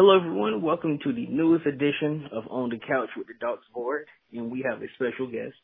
Hello, 0.00 0.16
everyone. 0.16 0.62
Welcome 0.62 1.00
to 1.02 1.12
the 1.12 1.26
newest 1.26 1.66
edition 1.66 2.28
of 2.30 2.44
On 2.52 2.70
the 2.70 2.78
Couch 2.78 3.08
with 3.16 3.26
the 3.26 3.32
Docs 3.40 3.66
Board, 3.74 4.06
and 4.32 4.48
we 4.48 4.64
have 4.64 4.80
a 4.80 4.86
special 4.94 5.26
guest. 5.26 5.56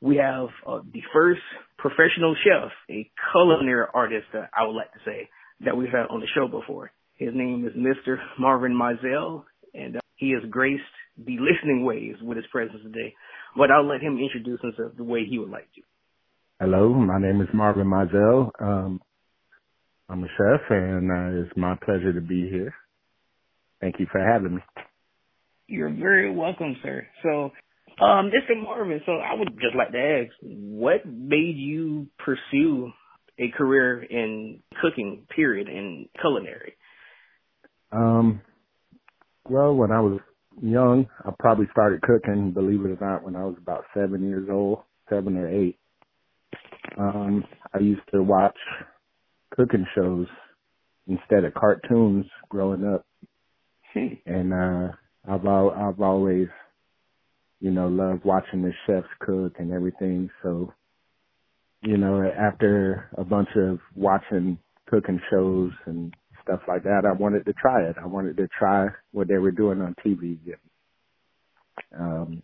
We 0.00 0.16
have 0.16 0.48
uh, 0.66 0.80
the 0.94 1.02
first 1.12 1.42
professional 1.76 2.34
chef, 2.42 2.72
a 2.88 3.10
culinary 3.30 3.84
artist, 3.92 4.28
uh, 4.32 4.46
I 4.56 4.66
would 4.66 4.72
like 4.72 4.90
to 4.94 4.98
say, 5.04 5.28
that 5.66 5.76
we've 5.76 5.90
had 5.90 6.06
on 6.08 6.20
the 6.20 6.26
show 6.34 6.48
before. 6.48 6.90
His 7.16 7.34
name 7.34 7.66
is 7.66 7.74
Mr. 7.76 8.16
Marvyn 8.38 8.72
Mizell, 8.72 9.44
and 9.74 9.98
uh, 9.98 10.00
he 10.16 10.30
has 10.30 10.50
graced 10.50 10.80
the 11.18 11.36
listening 11.36 11.84
waves 11.84 12.16
with 12.22 12.38
his 12.38 12.46
presence 12.50 12.80
today. 12.82 13.12
But 13.58 13.70
I'll 13.70 13.86
let 13.86 14.00
him 14.00 14.18
introduce 14.18 14.62
himself 14.62 14.92
the 14.96 15.04
way 15.04 15.26
he 15.28 15.38
would 15.38 15.50
like 15.50 15.68
to. 15.74 15.82
Hello, 16.60 16.94
my 16.94 17.20
name 17.20 17.42
is 17.42 17.48
Marvyn 17.52 17.88
Mizell. 17.88 18.52
Um, 18.58 19.02
I'm 20.08 20.24
a 20.24 20.28
chef, 20.28 20.60
and 20.70 21.10
uh, 21.12 21.42
it's 21.42 21.56
my 21.58 21.76
pleasure 21.84 22.14
to 22.14 22.22
be 22.22 22.48
here. 22.48 22.72
Thank 23.82 23.98
you 23.98 24.06
for 24.10 24.20
having 24.20 24.54
me. 24.54 24.62
You're 25.66 25.90
very 25.90 26.30
welcome, 26.30 26.76
sir. 26.82 27.06
So, 27.22 27.50
um, 28.02 28.30
Mr. 28.30 28.62
Marvyn, 28.62 29.00
so 29.04 29.12
I 29.12 29.34
would 29.34 29.48
just 29.60 29.74
like 29.76 29.90
to 29.90 29.98
ask, 29.98 30.32
what 30.40 31.04
made 31.04 31.56
you 31.56 32.06
pursue 32.18 32.92
a 33.38 33.50
career 33.50 34.02
in 34.02 34.60
cooking, 34.80 35.26
period, 35.34 35.68
in 35.68 36.08
culinary? 36.20 36.74
Um, 37.90 38.40
well, 39.48 39.74
when 39.74 39.90
I 39.90 40.00
was 40.00 40.20
young, 40.62 41.06
I 41.24 41.30
probably 41.40 41.66
started 41.72 42.02
cooking, 42.02 42.52
believe 42.52 42.84
it 42.84 43.02
or 43.02 43.04
not, 43.04 43.24
when 43.24 43.34
I 43.34 43.44
was 43.44 43.56
about 43.60 43.84
seven 43.94 44.28
years 44.28 44.48
old, 44.50 44.82
seven 45.10 45.36
or 45.36 45.48
eight. 45.48 45.76
Um, 46.96 47.44
I 47.74 47.80
used 47.80 48.02
to 48.12 48.22
watch 48.22 48.56
cooking 49.56 49.86
shows 49.94 50.28
instead 51.08 51.44
of 51.44 51.54
cartoons 51.54 52.26
growing 52.48 52.84
up. 52.84 53.04
And 54.26 54.52
uh 54.54 54.92
I've 55.28 55.46
al- 55.46 55.72
I've 55.72 56.00
always 56.00 56.48
you 57.60 57.70
know 57.72 57.88
loved 57.88 58.24
watching 58.24 58.62
the 58.62 58.72
chefs 58.86 59.08
cook 59.20 59.54
and 59.58 59.72
everything. 59.72 60.30
So 60.42 60.72
you 61.82 61.98
know 61.98 62.22
after 62.22 63.10
a 63.18 63.24
bunch 63.24 63.48
of 63.56 63.78
watching 63.96 64.58
cooking 64.88 65.20
shows 65.30 65.72
and 65.86 66.14
stuff 66.44 66.60
like 66.68 66.84
that, 66.84 67.02
I 67.08 67.12
wanted 67.18 67.46
to 67.46 67.54
try 67.54 67.82
it. 67.82 67.96
I 68.02 68.06
wanted 68.06 68.36
to 68.38 68.48
try 68.58 68.88
what 69.12 69.28
they 69.28 69.38
were 69.38 69.52
doing 69.52 69.80
on 69.82 69.94
TV. 70.06 70.38
Um, 71.98 72.42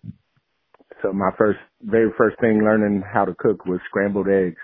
so 1.02 1.12
my 1.12 1.30
first, 1.38 1.58
very 1.82 2.10
first 2.18 2.40
thing 2.40 2.62
learning 2.64 3.02
how 3.12 3.24
to 3.24 3.34
cook 3.38 3.66
was 3.66 3.80
scrambled 3.88 4.28
eggs 4.28 4.60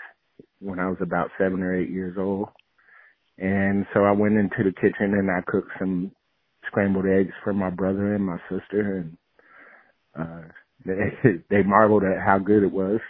when 0.60 0.80
I 0.80 0.88
was 0.88 0.98
about 1.00 1.30
seven 1.38 1.62
or 1.62 1.74
eight 1.76 1.90
years 1.90 2.16
old. 2.18 2.48
And 3.38 3.86
so 3.94 4.02
I 4.04 4.12
went 4.12 4.38
into 4.38 4.58
the 4.64 4.72
kitchen 4.72 5.14
and 5.14 5.30
I 5.30 5.40
cooked 5.46 5.70
some 5.78 6.12
scrambled 6.66 7.06
eggs 7.06 7.32
for 7.42 7.52
my 7.52 7.70
brother 7.70 8.14
and 8.14 8.24
my 8.24 8.38
sister 8.50 8.98
and 8.98 9.16
uh 10.18 10.48
they 10.84 11.32
they 11.50 11.62
marveled 11.62 12.04
at 12.04 12.24
how 12.24 12.38
good 12.38 12.62
it 12.62 12.72
was 12.72 13.00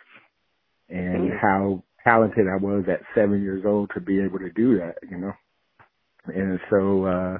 and 0.88 1.30
mm. 1.30 1.40
how 1.40 1.82
talented 2.04 2.46
I 2.48 2.62
was 2.62 2.84
at 2.88 3.00
seven 3.14 3.42
years 3.42 3.64
old 3.66 3.90
to 3.94 4.00
be 4.00 4.20
able 4.20 4.38
to 4.38 4.50
do 4.50 4.78
that, 4.78 4.96
you 5.10 5.16
know. 5.16 5.32
And 6.26 6.60
so 6.70 7.04
uh 7.04 7.38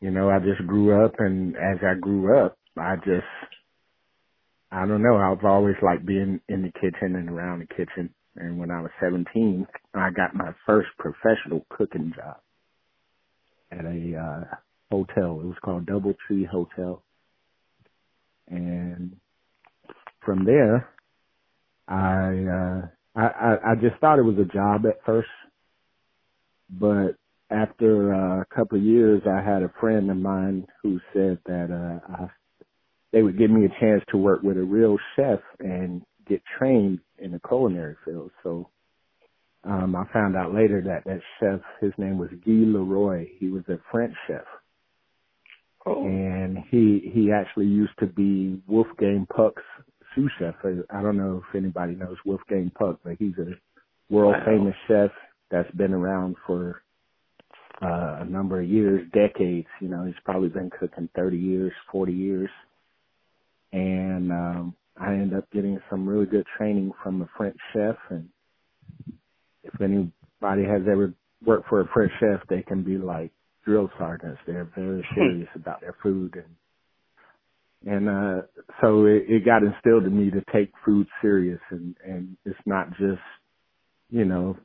you 0.00 0.10
know, 0.10 0.28
I 0.30 0.38
just 0.38 0.66
grew 0.66 1.04
up 1.04 1.14
and 1.18 1.56
as 1.56 1.78
I 1.82 1.94
grew 1.98 2.38
up 2.44 2.58
I 2.76 2.96
just 2.96 3.24
I 4.70 4.86
don't 4.86 5.02
know, 5.02 5.16
I've 5.16 5.44
always 5.44 5.76
liked 5.82 6.06
being 6.06 6.40
in 6.48 6.62
the 6.62 6.72
kitchen 6.72 7.16
and 7.16 7.30
around 7.30 7.60
the 7.60 7.66
kitchen. 7.66 8.10
And 8.36 8.58
when 8.58 8.70
I 8.70 8.82
was 8.82 8.90
17, 9.00 9.66
I 9.94 10.10
got 10.10 10.34
my 10.34 10.52
first 10.66 10.88
professional 10.98 11.64
cooking 11.70 12.12
job 12.14 12.36
at 13.72 13.84
a 13.84 14.16
uh 14.16 14.56
hotel. 14.90 15.40
It 15.40 15.46
was 15.46 15.56
called 15.62 15.86
Doubletree 15.86 16.46
Hotel. 16.46 17.02
And 18.48 19.16
from 20.24 20.44
there, 20.44 20.88
I, 21.88 22.44
uh, 22.44 22.86
I, 23.14 23.26
I, 23.26 23.72
I 23.72 23.74
just 23.74 24.00
thought 24.00 24.18
it 24.18 24.22
was 24.22 24.38
a 24.38 24.52
job 24.52 24.86
at 24.86 25.04
first, 25.04 25.28
but 26.70 27.16
after 27.50 28.14
uh, 28.14 28.40
a 28.40 28.46
couple 28.54 28.78
of 28.78 28.84
years, 28.84 29.22
I 29.26 29.40
had 29.40 29.62
a 29.62 29.72
friend 29.80 30.10
of 30.10 30.16
mine 30.16 30.66
who 30.82 31.00
said 31.12 31.38
that, 31.46 31.70
uh, 31.70 32.12
I, 32.12 32.26
they 33.12 33.22
would 33.22 33.38
give 33.38 33.50
me 33.50 33.64
a 33.64 33.80
chance 33.80 34.02
to 34.10 34.18
work 34.18 34.42
with 34.42 34.58
a 34.58 34.62
real 34.62 34.98
chef 35.14 35.40
and 35.60 36.02
get 36.28 36.42
trained 36.58 37.00
in 37.18 37.32
the 37.32 37.40
culinary 37.46 37.96
field. 38.04 38.30
So 38.42 38.68
um, 39.64 39.96
I 39.96 40.04
found 40.12 40.36
out 40.36 40.54
later 40.54 40.82
that 40.82 41.04
that 41.04 41.20
chef, 41.40 41.60
his 41.80 41.92
name 41.98 42.18
was 42.18 42.30
Guy 42.44 42.66
Leroy. 42.66 43.26
He 43.38 43.48
was 43.48 43.62
a 43.68 43.78
French 43.90 44.14
chef. 44.26 44.44
Oh. 45.86 46.04
And 46.04 46.58
he 46.70 47.10
he 47.14 47.30
actually 47.30 47.66
used 47.66 47.96
to 48.00 48.06
be 48.06 48.60
Wolfgang 48.66 49.26
Puck's 49.34 49.62
sous 50.14 50.30
chef. 50.38 50.54
I 50.90 51.00
don't 51.00 51.16
know 51.16 51.42
if 51.48 51.54
anybody 51.54 51.94
knows 51.94 52.16
Wolfgang 52.24 52.72
Puck, 52.76 52.98
but 53.04 53.14
he's 53.18 53.38
a 53.38 53.52
world 54.12 54.34
famous 54.44 54.74
chef 54.88 55.10
that's 55.50 55.70
been 55.76 55.92
around 55.92 56.36
for 56.46 56.82
uh, 57.82 58.18
a 58.20 58.24
number 58.24 58.60
of 58.60 58.68
years, 58.68 59.06
decades. 59.12 59.68
You 59.80 59.88
know, 59.88 60.04
he's 60.04 60.14
probably 60.24 60.48
been 60.48 60.70
cooking 60.78 61.08
30 61.14 61.36
years, 61.36 61.72
40 61.92 62.12
years. 62.12 62.50
And 63.72 64.32
um, 64.32 64.74
I 64.98 65.12
ended 65.12 65.38
up 65.38 65.50
getting 65.52 65.78
some 65.90 66.08
really 66.08 66.26
good 66.26 66.46
training 66.56 66.92
from 67.02 67.22
a 67.22 67.28
French 67.36 67.56
chef. 67.72 67.96
And 68.10 68.28
if 69.62 69.80
anybody 69.80 70.64
has 70.64 70.82
ever 70.90 71.12
worked 71.44 71.68
for 71.68 71.80
a 71.80 71.88
French 71.92 72.12
chef, 72.18 72.40
they 72.48 72.62
can 72.62 72.82
be 72.82 72.98
like 72.98 73.30
drill 73.66 73.90
sergeants. 73.98 74.40
They're 74.46 74.70
very 74.74 75.06
serious 75.14 75.48
about 75.54 75.82
their 75.82 75.96
food 76.02 76.34
and 76.36 76.46
and 77.84 78.08
uh 78.08 78.42
so 78.80 79.04
it, 79.04 79.24
it 79.28 79.44
got 79.44 79.62
instilled 79.62 80.04
in 80.04 80.18
me 80.18 80.30
to 80.30 80.42
take 80.52 80.72
food 80.84 81.06
serious 81.20 81.60
and 81.70 81.94
and 82.04 82.36
it's 82.46 82.58
not 82.64 82.88
just 82.92 83.20
you 84.10 84.24
know 84.24 84.56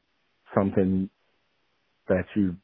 something 0.56 1.10
that 2.08 2.26
you 2.36 2.56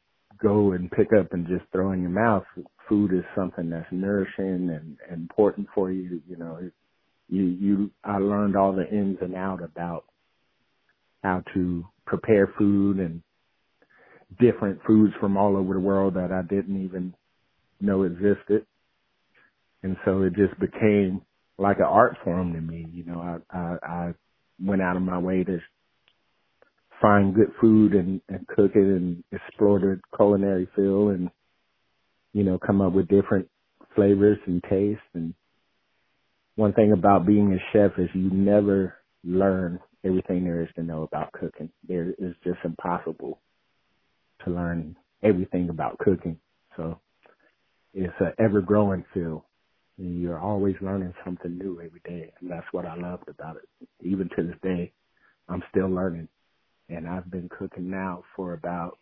go 0.42 0.72
and 0.72 0.90
pick 0.90 1.08
up 1.18 1.32
and 1.32 1.46
just 1.46 1.64
throw 1.70 1.92
in 1.92 2.00
your 2.00 2.10
mouth 2.10 2.44
food 2.88 3.12
is 3.12 3.24
something 3.36 3.68
that's 3.68 3.86
nourishing 3.90 4.70
and, 4.70 4.96
and 5.10 5.20
important 5.20 5.68
for 5.74 5.92
you 5.92 6.20
you 6.26 6.36
know 6.36 6.58
it, 6.62 6.72
you 7.28 7.42
you 7.44 7.90
I 8.02 8.18
learned 8.18 8.56
all 8.56 8.72
the 8.72 8.88
ins 8.88 9.18
and 9.20 9.34
out 9.34 9.62
about 9.62 10.04
how 11.22 11.42
to 11.54 11.84
prepare 12.06 12.52
food 12.58 12.98
and 12.98 13.22
different 14.38 14.80
foods 14.86 15.14
from 15.20 15.36
all 15.36 15.56
over 15.56 15.74
the 15.74 15.80
world 15.80 16.14
that 16.14 16.32
I 16.32 16.42
didn't 16.42 16.84
even 16.84 17.14
know 17.80 18.02
existed. 18.02 18.66
And 19.82 19.96
so 20.04 20.22
it 20.22 20.34
just 20.34 20.58
became 20.60 21.22
like 21.56 21.78
an 21.78 21.84
art 21.84 22.16
form 22.24 22.52
to 22.52 22.60
me. 22.60 22.86
You 22.92 23.04
know, 23.04 23.20
I, 23.20 23.56
I, 23.56 23.76
I 23.82 24.14
went 24.60 24.82
out 24.82 24.96
of 24.96 25.02
my 25.02 25.18
way 25.18 25.44
to 25.44 25.58
find 27.00 27.34
good 27.34 27.52
food 27.60 27.94
and, 27.94 28.20
and 28.28 28.46
cook 28.48 28.72
it 28.74 28.82
and 28.82 29.22
explore 29.32 29.78
the 29.78 30.00
culinary 30.16 30.68
field 30.74 31.12
and, 31.12 31.30
you 32.32 32.42
know, 32.42 32.58
come 32.58 32.80
up 32.80 32.92
with 32.92 33.08
different 33.08 33.48
flavors 33.94 34.38
and 34.46 34.62
tastes. 34.64 35.02
And 35.14 35.32
one 36.56 36.72
thing 36.72 36.92
about 36.92 37.26
being 37.26 37.52
a 37.52 37.58
chef 37.72 37.92
is 37.98 38.08
you 38.14 38.30
never 38.30 38.94
learn 39.24 39.78
everything 40.04 40.44
there 40.44 40.62
is 40.62 40.68
to 40.74 40.82
know 40.82 41.02
about 41.02 41.32
cooking. 41.32 41.70
There 41.88 42.10
is 42.18 42.34
just 42.44 42.58
impossible 42.64 43.38
to 44.48 44.54
learn 44.54 44.96
everything 45.22 45.68
about 45.68 45.98
cooking. 45.98 46.38
So 46.76 46.98
it's 47.94 48.14
an 48.20 48.32
ever 48.38 48.60
growing 48.60 49.04
field. 49.12 49.42
And 49.98 50.20
you're 50.20 50.38
always 50.38 50.76
learning 50.80 51.12
something 51.24 51.58
new 51.58 51.80
every 51.80 52.00
day. 52.04 52.32
And 52.40 52.50
that's 52.50 52.66
what 52.72 52.86
I 52.86 52.94
loved 52.94 53.28
about 53.28 53.56
it. 53.56 53.88
Even 54.00 54.28
to 54.36 54.42
this 54.44 54.56
day, 54.62 54.92
I'm 55.48 55.62
still 55.70 55.88
learning. 55.88 56.28
And 56.88 57.08
I've 57.08 57.30
been 57.30 57.48
cooking 57.48 57.90
now 57.90 58.22
for 58.36 58.54
about, 58.54 58.98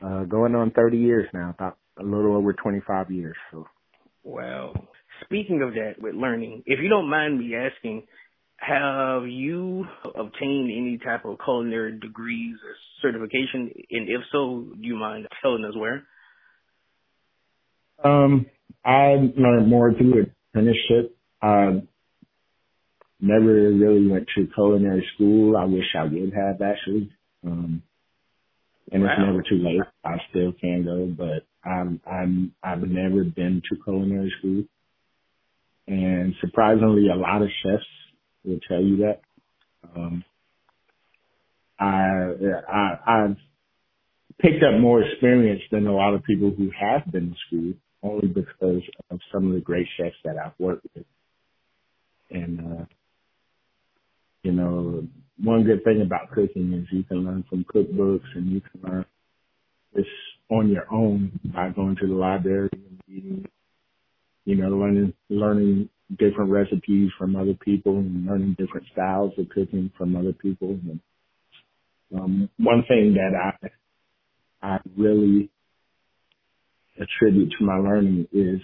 uh, 0.00 0.24
going 0.24 0.54
on 0.54 0.70
30 0.70 0.98
years 0.98 1.28
now, 1.34 1.50
about 1.50 1.78
a 1.98 2.02
little 2.02 2.36
over 2.36 2.52
25 2.52 3.10
years. 3.10 3.36
So. 3.50 3.66
Well, 4.22 4.74
speaking 5.24 5.62
of 5.62 5.74
that 5.74 5.94
with 5.98 6.14
learning, 6.14 6.62
if 6.66 6.78
you 6.80 6.88
don't 6.88 7.10
mind 7.10 7.38
me 7.38 7.54
asking, 7.56 8.06
have 8.66 9.26
you 9.26 9.86
obtained 10.14 10.70
any 10.70 10.98
type 11.04 11.24
of 11.24 11.38
culinary 11.44 11.98
degrees 11.98 12.56
or 12.64 12.74
certification? 13.02 13.70
And 13.90 14.08
if 14.08 14.22
so, 14.32 14.66
do 14.74 14.86
you 14.86 14.96
mind 14.96 15.26
telling 15.42 15.64
us 15.64 15.76
where? 15.76 16.04
Um, 18.02 18.46
I 18.84 19.32
learned 19.36 19.68
more 19.68 19.92
through 19.92 20.26
apprenticeship. 20.50 21.16
I 21.42 21.82
never 23.20 23.46
really 23.46 24.06
went 24.06 24.28
to 24.34 24.48
culinary 24.54 25.06
school. 25.14 25.56
I 25.56 25.64
wish 25.64 25.94
I 25.96 26.04
would 26.04 26.32
have 26.34 26.60
actually. 26.62 27.10
Um, 27.46 27.82
and 28.92 29.02
wow. 29.02 29.10
it's 29.10 29.20
never 29.20 29.42
too 29.42 29.62
late. 29.62 29.80
I 30.04 30.16
still 30.30 30.52
can 30.52 30.84
go, 30.84 31.06
but 31.06 31.46
I'm 31.68 32.00
I'm 32.06 32.54
I've 32.62 32.82
never 32.82 33.24
been 33.24 33.62
to 33.70 33.76
culinary 33.82 34.32
school. 34.38 34.64
And 35.86 36.34
surprisingly, 36.40 37.08
a 37.08 37.16
lot 37.16 37.42
of 37.42 37.48
chefs 37.62 37.84
will 38.44 38.60
tell 38.68 38.82
you 38.82 38.98
that. 38.98 39.20
Um, 39.96 40.24
I, 41.80 42.32
I, 42.72 42.98
I've 43.06 43.36
picked 44.40 44.62
up 44.64 44.80
more 44.80 45.02
experience 45.02 45.62
than 45.70 45.86
a 45.86 45.94
lot 45.94 46.14
of 46.14 46.24
people 46.24 46.52
who 46.56 46.70
have 46.78 47.10
been 47.12 47.30
to 47.30 47.36
school, 47.48 47.74
only 48.02 48.28
because 48.28 48.82
of 49.10 49.20
some 49.32 49.48
of 49.48 49.54
the 49.54 49.60
great 49.60 49.86
chefs 49.98 50.16
that 50.24 50.36
I've 50.38 50.52
worked 50.58 50.86
with. 50.94 51.06
And, 52.30 52.60
uh, 52.60 52.84
you 54.42 54.52
know, 54.52 55.06
one 55.42 55.64
good 55.64 55.84
thing 55.84 56.02
about 56.02 56.30
cooking 56.32 56.74
is 56.74 56.86
you 56.92 57.04
can 57.04 57.24
learn 57.24 57.44
from 57.50 57.64
cookbooks 57.64 58.26
and 58.36 58.52
you 58.52 58.60
can 58.60 58.90
learn 58.90 59.06
this 59.94 60.06
on 60.50 60.70
your 60.70 60.86
own 60.92 61.38
by 61.54 61.70
going 61.70 61.96
to 62.00 62.06
the 62.08 62.14
library 62.14 62.70
and 62.72 63.00
reading, 63.08 63.46
you 64.46 64.56
know, 64.56 64.68
learning, 64.70 65.14
learning 65.30 65.90
different 66.18 66.50
recipes 66.50 67.10
from 67.18 67.36
other 67.36 67.54
people 67.54 67.98
and 67.98 68.26
learning 68.26 68.56
different 68.58 68.86
styles 68.92 69.32
of 69.38 69.48
cooking 69.48 69.90
from 69.96 70.16
other 70.16 70.32
people. 70.32 70.70
And, 70.70 71.00
um, 72.14 72.50
one 72.58 72.84
thing 72.88 73.14
that 73.14 73.34
I 73.34 73.68
I 74.62 74.78
really 74.96 75.50
attribute 76.98 77.52
to 77.58 77.64
my 77.64 77.76
learning 77.76 78.28
is 78.32 78.60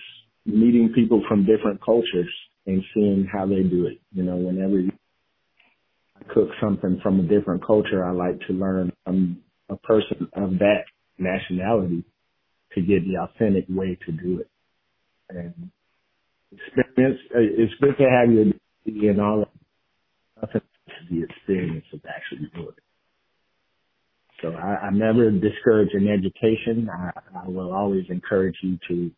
meeting 0.47 0.93
people 0.95 1.23
from 1.29 1.45
different 1.45 1.85
cultures 1.85 2.33
and 2.67 2.83
seeing 2.95 3.29
how 3.31 3.47
they 3.47 3.63
do 3.63 3.87
it. 3.87 4.01
You 4.13 4.23
know, 4.23 4.37
whenever 4.37 4.81
I 6.17 6.33
cook 6.33 6.49
something 6.61 7.01
from 7.03 7.21
a 7.21 7.23
different 7.23 7.67
culture, 7.67 8.05
I 8.05 8.13
like 8.13 8.41
to 8.47 8.53
learn 8.53 8.93
from 9.05 9.43
a 9.69 9.77
person 9.77 10.29
of 10.33 10.59
that 10.61 10.85
nationality 11.19 12.05
to 12.75 12.81
get 12.81 13.05
the 13.05 13.19
authentic 13.21 13.67
way 13.69 13.99
to 14.07 14.13
do 14.13 14.41
it. 14.41 14.49
And 15.29 15.71
experience, 17.01 17.21
uh, 17.35 17.63
it's 17.63 17.75
good 17.81 17.97
to 17.99 18.11
have 18.11 18.33
your 18.33 18.47
in 18.87 19.21
all 19.21 19.43
of 20.43 20.51
the 21.11 21.23
experience 21.23 21.85
of 21.93 22.01
actually 22.09 22.49
doing 22.55 22.69
it. 22.69 22.85
So 24.43 24.53
I, 24.53 24.87
I 24.87 24.91
never 24.91 25.31
discourage 25.31 25.91
an 25.93 26.09
education. 26.09 26.89
I, 26.91 27.11
I 27.45 27.49
will 27.49 27.73
always 27.73 28.05
encourage 28.09 28.57
you 28.63 28.79
to, 28.89 29.11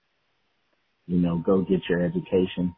you 1.06 1.19
know, 1.19 1.38
go 1.38 1.62
get 1.62 1.81
your 1.88 2.05
education. 2.05 2.75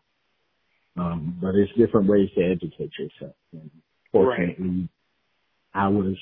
Um, 0.96 1.38
but 1.40 1.54
it's 1.54 1.72
different 1.76 2.08
ways 2.08 2.28
to 2.36 2.44
educate 2.44 2.92
yourself. 2.98 3.34
And 3.52 3.70
fortunately, 4.12 4.66
right. 4.80 4.88
I 5.74 5.88
was, 5.88 6.16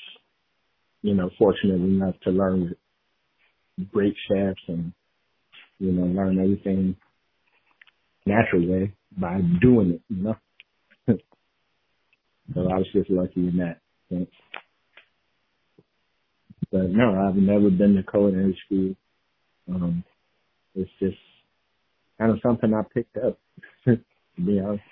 you 1.02 1.14
know, 1.14 1.30
fortunate 1.38 1.74
enough 1.74 2.14
to 2.22 2.30
learn 2.30 2.74
with 3.78 3.92
great 3.92 4.14
chefs 4.28 4.60
and, 4.68 4.92
you 5.78 5.92
know, 5.92 6.06
learn 6.06 6.38
everything 6.38 6.96
natural 8.26 8.66
way 8.66 8.92
by 9.16 9.40
doing 9.60 9.92
it, 9.92 10.00
you 10.08 10.22
know. 10.22 10.36
so 11.08 12.60
I 12.60 12.78
was 12.78 12.86
just 12.92 13.10
lucky 13.10 13.48
in 13.48 13.56
that 13.58 13.80
sense. 14.08 14.30
But 16.70 16.90
no, 16.90 17.14
I've 17.14 17.36
never 17.36 17.70
been 17.70 17.96
to 17.96 18.02
culinary 18.10 18.58
school. 18.64 18.94
Um, 19.68 20.04
it's 20.74 20.90
just 20.98 21.16
kind 22.18 22.32
of 22.32 22.38
something 22.42 22.72
I 22.72 22.82
picked 22.94 23.16
up, 23.16 23.38
to 23.84 23.98
be 24.38 24.60
honest. 24.60 24.82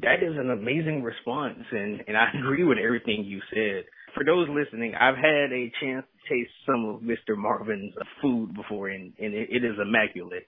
That 0.00 0.22
is 0.22 0.36
an 0.38 0.50
amazing 0.50 1.02
response, 1.02 1.58
and, 1.70 2.02
and 2.06 2.16
I 2.16 2.28
agree 2.38 2.64
with 2.64 2.78
everything 2.78 3.24
you 3.24 3.40
said. 3.52 3.84
For 4.14 4.24
those 4.24 4.48
listening, 4.48 4.94
I've 4.94 5.16
had 5.16 5.52
a 5.52 5.72
chance 5.80 6.06
to 6.06 6.34
taste 6.34 6.52
some 6.64 6.84
of 6.86 7.00
Mr. 7.02 7.36
Marvyn's 7.36 7.92
food 8.22 8.54
before, 8.54 8.88
and, 8.88 9.12
and 9.18 9.34
it, 9.34 9.48
it 9.50 9.64
is 9.64 9.76
immaculate. 9.80 10.46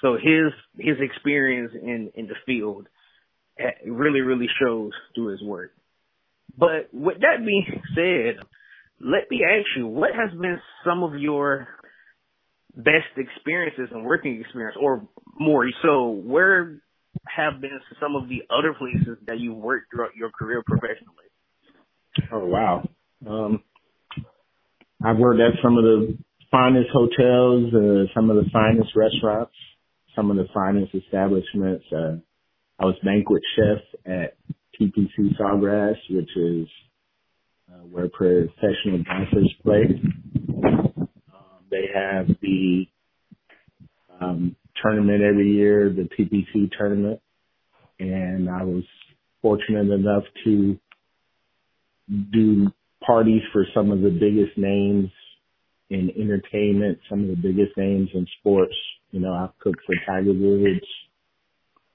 So 0.00 0.14
his 0.14 0.52
his 0.78 0.96
experience 1.00 1.72
in 1.74 2.10
in 2.14 2.26
the 2.26 2.34
field 2.46 2.88
eh, 3.58 3.70
really 3.86 4.20
really 4.20 4.48
shows 4.60 4.92
through 5.14 5.28
his 5.28 5.42
work. 5.42 5.72
But 6.56 6.88
with 6.92 7.18
that 7.20 7.44
being 7.44 7.82
said, 7.94 8.44
let 9.00 9.30
me 9.30 9.42
ask 9.44 9.66
you, 9.76 9.86
what 9.86 10.10
has 10.14 10.30
been 10.38 10.58
some 10.84 11.02
of 11.02 11.18
your 11.18 11.66
best 12.76 13.16
experiences 13.16 13.88
and 13.92 14.04
working 14.04 14.40
experience, 14.40 14.76
or 14.80 15.08
more 15.38 15.66
so, 15.82 16.10
where 16.10 16.80
have 17.26 17.60
been 17.60 17.80
some 18.00 18.16
of 18.16 18.28
the 18.28 18.42
other 18.50 18.74
places 18.74 19.18
that 19.26 19.38
you 19.38 19.54
worked 19.54 19.86
throughout 19.92 20.14
your 20.16 20.30
career 20.30 20.62
professionally? 20.66 21.28
Oh 22.32 22.46
wow, 22.46 22.88
um, 23.26 23.62
I've 25.04 25.18
worked 25.18 25.40
at 25.40 25.60
some 25.62 25.76
of 25.76 25.84
the 25.84 26.18
finest 26.50 26.90
hotels, 26.92 27.74
uh, 27.74 28.12
some 28.14 28.30
of 28.30 28.36
the 28.36 28.48
finest 28.52 28.90
restaurants, 28.94 29.52
some 30.14 30.30
of 30.30 30.36
the 30.36 30.46
finest 30.52 30.94
establishments. 30.94 31.84
Uh, 31.92 32.16
I 32.78 32.84
was 32.84 32.96
banquet 33.04 33.42
chef 33.56 33.82
at 34.06 34.36
TPC 34.80 35.36
Sawgrass, 35.38 35.96
which 36.10 36.30
is 36.36 36.66
uh, 37.72 37.78
where 37.90 38.08
professional 38.08 39.02
dancers 39.04 39.54
play. 39.62 40.00
Um, 40.62 41.64
they 41.70 41.86
have 41.94 42.26
the 42.42 42.86
um, 44.20 44.56
tournament 44.82 45.22
every 45.22 45.52
year, 45.52 45.90
the 45.90 46.08
TPC 46.18 46.70
tournament, 46.76 47.20
and 47.98 48.50
I 48.50 48.64
was 48.64 48.84
fortunate 49.42 49.92
enough 49.92 50.24
to 50.44 50.78
do 52.32 52.72
parties 53.04 53.42
for 53.52 53.66
some 53.74 53.90
of 53.90 54.00
the 54.00 54.10
biggest 54.10 54.56
names 54.56 55.10
in 55.90 56.10
entertainment, 56.18 56.98
some 57.08 57.22
of 57.22 57.28
the 57.28 57.36
biggest 57.36 57.76
names 57.76 58.08
in 58.14 58.26
sports. 58.40 58.74
You 59.14 59.20
know, 59.20 59.32
I've 59.32 59.56
cooked 59.60 59.78
for 59.86 59.94
Tiger 60.04 60.32
Woods. 60.32 60.84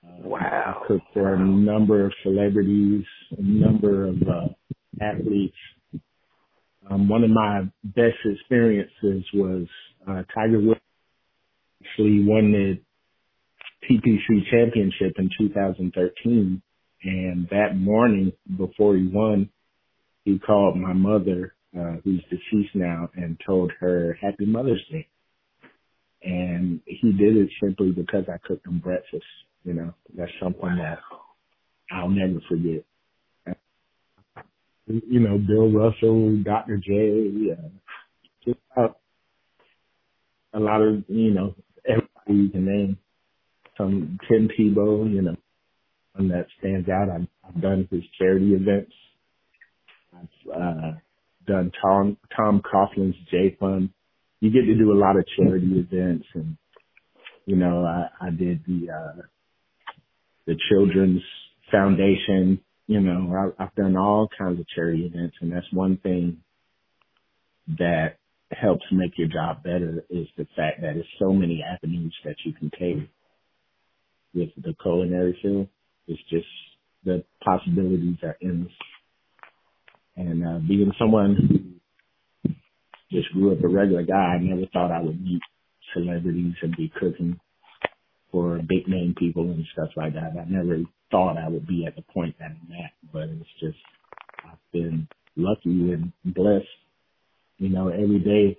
Uh, 0.01 0.29
wow. 0.29 0.39
I 0.39 0.87
cooked 0.87 1.07
for 1.13 1.33
a 1.33 1.37
number 1.37 2.05
of 2.05 2.13
celebrities, 2.23 3.03
a 3.37 3.41
number 3.41 4.07
of 4.07 4.15
uh, 4.21 5.03
athletes. 5.03 5.57
Um, 6.89 7.09
one 7.09 7.25
of 7.25 7.29
my 7.29 7.63
best 7.83 8.15
experiences 8.23 9.25
was 9.33 9.67
uh, 10.07 10.23
Tiger 10.33 10.61
Woods 10.61 10.79
actually 11.83 12.23
won 12.23 12.53
the 12.53 12.79
TPC 13.83 14.49
championship 14.49 15.15
in 15.17 15.29
2013. 15.37 16.61
And 17.03 17.49
that 17.49 17.75
morning 17.75 18.31
before 18.57 18.95
he 18.95 19.09
won, 19.11 19.49
he 20.23 20.39
called 20.39 20.77
my 20.77 20.93
mother, 20.93 21.53
uh, 21.77 21.97
who's 22.01 22.23
deceased 22.29 22.75
now, 22.75 23.09
and 23.13 23.37
told 23.45 23.73
her 23.81 24.17
Happy 24.21 24.45
Mother's 24.45 24.85
Day. 24.89 25.09
And 26.23 26.81
he 26.85 27.11
did 27.13 27.37
it 27.37 27.49
simply 27.63 27.91
because 27.91 28.25
I 28.27 28.37
cooked 28.45 28.65
him 28.65 28.79
breakfast. 28.79 29.23
You 29.63 29.73
know, 29.73 29.93
that's 30.15 30.31
something 30.41 30.75
that 30.77 30.99
I'll 31.91 32.09
never 32.09 32.39
forget 32.49 32.83
you 34.89 35.19
know, 35.19 35.37
Bill 35.37 35.71
Russell, 35.71 36.37
Dr. 36.43 36.77
J, 36.77 37.51
uh, 37.51 37.69
just 38.43 38.59
uh, 38.75 38.87
a 40.53 40.59
lot 40.59 40.81
of, 40.81 41.03
you 41.07 41.31
know, 41.31 41.55
everybody 41.85 42.43
you 42.45 42.49
can 42.49 42.65
name. 42.65 42.97
Some 43.77 44.17
Tim 44.27 44.49
Tebow, 44.49 45.09
you 45.09 45.21
know, 45.21 45.35
one 46.15 46.27
that 46.29 46.47
stands 46.59 46.89
out. 46.89 47.09
I've, 47.09 47.27
I've 47.47 47.61
done 47.61 47.87
his 47.91 48.03
charity 48.17 48.53
events. 48.53 48.91
I've 50.13 50.51
uh, 50.53 50.91
done 51.47 51.71
Tom 51.81 52.17
Tom 52.35 52.61
Coughlin's 52.69 53.15
Jay 53.31 53.55
Fund. 53.59 53.91
You 54.41 54.51
get 54.51 54.65
to 54.65 54.75
do 54.75 54.91
a 54.93 54.99
lot 54.99 55.17
of 55.17 55.25
charity 55.37 55.79
events, 55.79 56.25
and 56.33 56.57
you 57.45 57.55
know, 57.55 57.83
I, 57.85 58.27
I 58.27 58.29
did 58.29 58.61
the 58.67 58.89
uh, 58.91 59.21
the 60.47 60.55
Children's 60.69 61.21
Foundation 61.71 62.59
you 62.89 62.99
know, 62.99 63.53
I, 63.59 63.63
I've 63.63 63.75
done 63.75 63.95
all 63.95 64.27
kinds 64.35 64.59
of 64.59 64.67
charity 64.75 65.03
events, 65.05 65.35
and 65.41 65.51
that's 65.53 65.71
one 65.71 65.97
thing 65.97 66.39
that 67.77 68.17
helps 68.51 68.83
make 68.91 69.11
your 69.15 69.27
job 69.27 69.61
better 69.61 70.03
is 70.09 70.25
the 70.37 70.47
fact 70.55 70.81
that 70.81 70.95
there's 70.95 71.05
so 71.19 71.31
many 71.31 71.63
avenues 71.63 72.15
that 72.25 72.35
you 72.43 72.53
can 72.53 72.71
take 72.71 73.07
with 74.33 74.49
the 74.57 74.73
culinary 74.81 75.37
field. 75.39 75.67
It's 76.07 76.19
just 76.31 76.47
the 77.05 77.23
possibilities 77.45 78.17
are 78.23 78.37
endless. 78.41 78.73
And 80.17 80.43
uh, 80.43 80.57
being 80.67 80.91
someone 80.97 81.35
who 81.35 81.78
just 83.11 83.31
grew 83.33 83.51
up 83.51 83.63
a 83.63 83.67
regular 83.67 84.03
guy, 84.03 84.35
I 84.35 84.37
never 84.39 84.65
thought 84.71 84.91
I 84.91 85.01
would 85.01 85.21
meet 85.21 85.41
celebrities 85.93 86.53
and 86.61 86.75
be 86.75 86.91
cooking 86.99 87.39
for 88.31 88.59
big 88.59 88.87
name 88.87 89.15
people 89.17 89.43
and 89.43 89.65
stuff 89.73 89.89
like 89.95 90.13
that. 90.13 90.33
I 90.39 90.45
never 90.47 90.83
thought 91.11 91.37
I 91.37 91.49
would 91.49 91.67
be 91.67 91.85
at 91.87 91.95
the 91.95 92.03
point 92.13 92.35
that 92.39 92.51
I'm 92.51 92.71
at, 92.73 92.91
but 93.11 93.23
it's 93.23 93.49
just 93.59 93.77
I've 94.45 94.57
been 94.71 95.07
lucky 95.35 95.93
and 95.93 96.11
blessed, 96.23 96.65
you 97.57 97.69
know, 97.69 97.87
every 97.87 98.19
day 98.19 98.57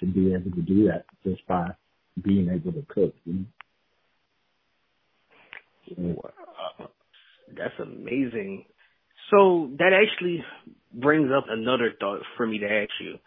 to 0.00 0.06
be 0.06 0.32
able 0.34 0.50
to 0.50 0.62
do 0.62 0.86
that 0.88 1.04
just 1.24 1.46
by 1.46 1.68
being 2.22 2.48
able 2.50 2.72
to 2.72 2.84
cook. 2.88 3.14
You 3.24 3.46
know? 5.96 6.14
Wow. 6.22 6.88
That's 7.56 7.74
amazing. 7.80 8.64
So 9.30 9.70
that 9.78 9.92
actually 9.92 10.44
brings 10.92 11.30
up 11.36 11.44
another 11.48 11.92
thought 11.98 12.20
for 12.36 12.46
me 12.46 12.58
to 12.58 12.66
ask 12.66 12.90
you. 13.00 13.18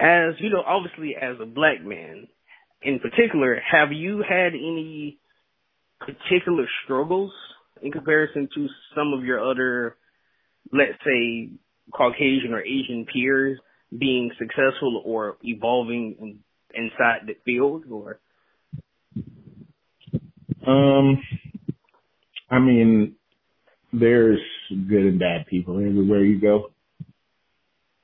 As 0.00 0.34
you 0.38 0.48
know, 0.48 0.62
obviously 0.66 1.14
as 1.20 1.36
a 1.40 1.46
black 1.46 1.84
man 1.84 2.26
in 2.82 2.98
particular, 2.98 3.60
have 3.70 3.92
you 3.92 4.24
had 4.26 4.54
any 4.54 5.18
particular 5.98 6.64
struggles 6.84 7.32
in 7.82 7.92
comparison 7.92 8.48
to 8.54 8.66
some 8.94 9.12
of 9.12 9.24
your 9.24 9.38
other, 9.38 9.96
let's 10.72 10.98
say, 11.04 11.50
Caucasian 11.92 12.52
or 12.52 12.62
Asian 12.62 13.06
peers 13.12 13.58
being 13.96 14.30
successful 14.38 15.02
or 15.04 15.36
evolving 15.42 16.16
in, 16.20 16.38
inside 16.74 17.26
the 17.26 17.34
field 17.44 17.84
or 17.90 18.20
um 20.66 21.20
I 22.48 22.60
mean 22.60 23.16
there's 23.92 24.38
good 24.70 25.02
and 25.02 25.18
bad 25.18 25.46
people 25.46 25.78
everywhere 25.78 26.24
you 26.24 26.40
go. 26.40 26.70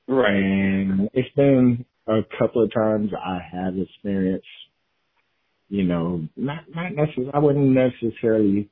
Right. 0.09 0.35
And 0.35 1.11
it's 1.13 1.35
been 1.35 1.85
a 2.07 2.21
couple 2.39 2.63
of 2.63 2.73
times 2.73 3.11
I 3.15 3.39
have 3.53 3.75
experienced, 3.77 4.47
you 5.69 5.85
know, 5.85 6.27
not 6.37 6.65
not 6.75 6.95
necessarily 6.95 7.31
I 7.35 7.39
wouldn't 7.39 7.71
necessarily 7.75 8.71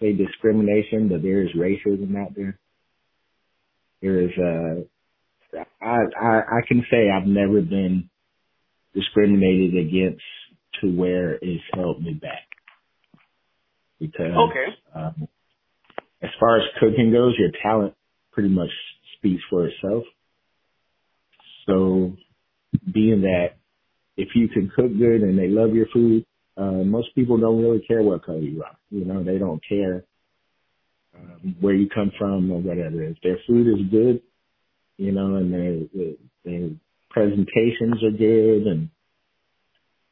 say 0.00 0.12
discrimination, 0.12 1.08
but 1.08 1.22
there 1.22 1.42
is 1.42 1.50
racism 1.56 2.16
out 2.20 2.34
there. 2.34 2.58
There 4.02 4.22
is 4.22 4.30
uh 4.38 5.58
I 5.80 5.98
I 6.20 6.36
I 6.38 6.60
can 6.66 6.84
say 6.90 7.10
I've 7.10 7.28
never 7.28 7.60
been 7.60 8.10
discriminated 8.94 9.86
against 9.86 10.22
to 10.80 10.88
where 10.88 11.34
it's 11.34 11.62
held 11.74 12.02
me 12.02 12.14
back. 12.14 12.46
Because 14.00 14.32
okay. 14.50 14.66
um, 14.94 15.28
as 16.22 16.30
far 16.38 16.58
as 16.58 16.64
cooking 16.80 17.12
goes, 17.12 17.34
your 17.38 17.50
talent 17.62 17.94
pretty 18.32 18.48
much 18.48 18.70
speaks 19.18 19.42
for 19.50 19.66
itself. 19.66 20.04
So 21.66 22.16
being 22.92 23.22
that 23.22 23.56
if 24.16 24.28
you 24.34 24.48
can 24.48 24.70
cook 24.74 24.96
good 24.98 25.22
and 25.22 25.38
they 25.38 25.48
love 25.48 25.74
your 25.74 25.86
food, 25.92 26.26
uh, 26.56 26.82
most 26.84 27.14
people 27.14 27.38
don't 27.38 27.62
really 27.62 27.84
care 27.86 28.02
what 28.02 28.24
color 28.24 28.38
you 28.38 28.62
are. 28.64 28.76
You 28.90 29.04
know, 29.04 29.22
they 29.22 29.38
don't 29.38 29.62
care 29.66 30.04
um, 31.16 31.56
where 31.60 31.74
you 31.74 31.88
come 31.88 32.10
from 32.18 32.50
or 32.50 32.60
whatever. 32.60 33.02
If 33.02 33.18
their 33.22 33.38
food 33.46 33.68
is 33.68 33.86
good, 33.90 34.20
you 34.96 35.12
know, 35.12 35.36
and 35.36 35.52
their 35.52 36.14
their 36.44 36.70
presentations 37.10 38.02
are 38.02 38.10
good 38.10 38.66
and 38.66 38.90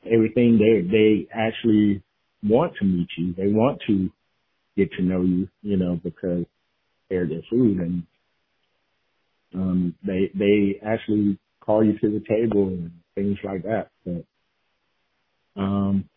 everything, 0.04 0.58
they 0.58 0.88
they 0.88 1.28
actually 1.34 2.02
want 2.44 2.74
to 2.76 2.84
meet 2.84 3.08
you. 3.18 3.34
They 3.36 3.48
want 3.48 3.80
to 3.88 4.10
get 4.76 4.92
to 4.92 5.02
know 5.02 5.22
you, 5.22 5.48
you 5.62 5.76
know, 5.76 5.98
because 6.02 6.44
they're 7.10 7.26
their 7.26 7.42
food 7.50 7.78
and 7.78 8.04
um 9.54 9.94
they 10.04 10.30
they 10.34 10.80
actually 10.84 11.38
call 11.60 11.84
you 11.84 11.98
to 11.98 12.10
the 12.10 12.24
table 12.28 12.68
and 12.68 12.90
things 13.14 13.38
like 13.44 13.62
that. 13.64 13.90
But 14.04 14.24
um 15.60 16.08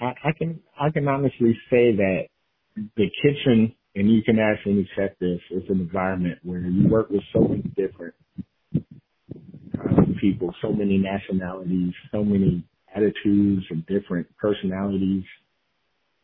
I, 0.00 0.14
I 0.24 0.32
can 0.36 0.60
I 0.80 0.90
can 0.90 1.08
honestly 1.08 1.58
say 1.70 1.96
that 1.96 2.26
the 2.96 3.10
kitchen 3.22 3.74
and 3.94 4.10
you 4.10 4.22
can 4.22 4.38
actually 4.38 4.82
accept 4.82 5.18
this 5.20 5.40
is 5.50 5.64
an 5.68 5.80
environment 5.80 6.38
where 6.44 6.60
you 6.60 6.88
work 6.88 7.10
with 7.10 7.22
so 7.32 7.40
many 7.40 7.62
different 7.76 8.14
uh, 9.78 10.02
people, 10.20 10.54
so 10.62 10.72
many 10.72 10.98
nationalities, 10.98 11.92
so 12.12 12.24
many 12.24 12.64
attitudes 12.94 13.64
and 13.70 13.84
different 13.86 14.26
personalities 14.36 15.24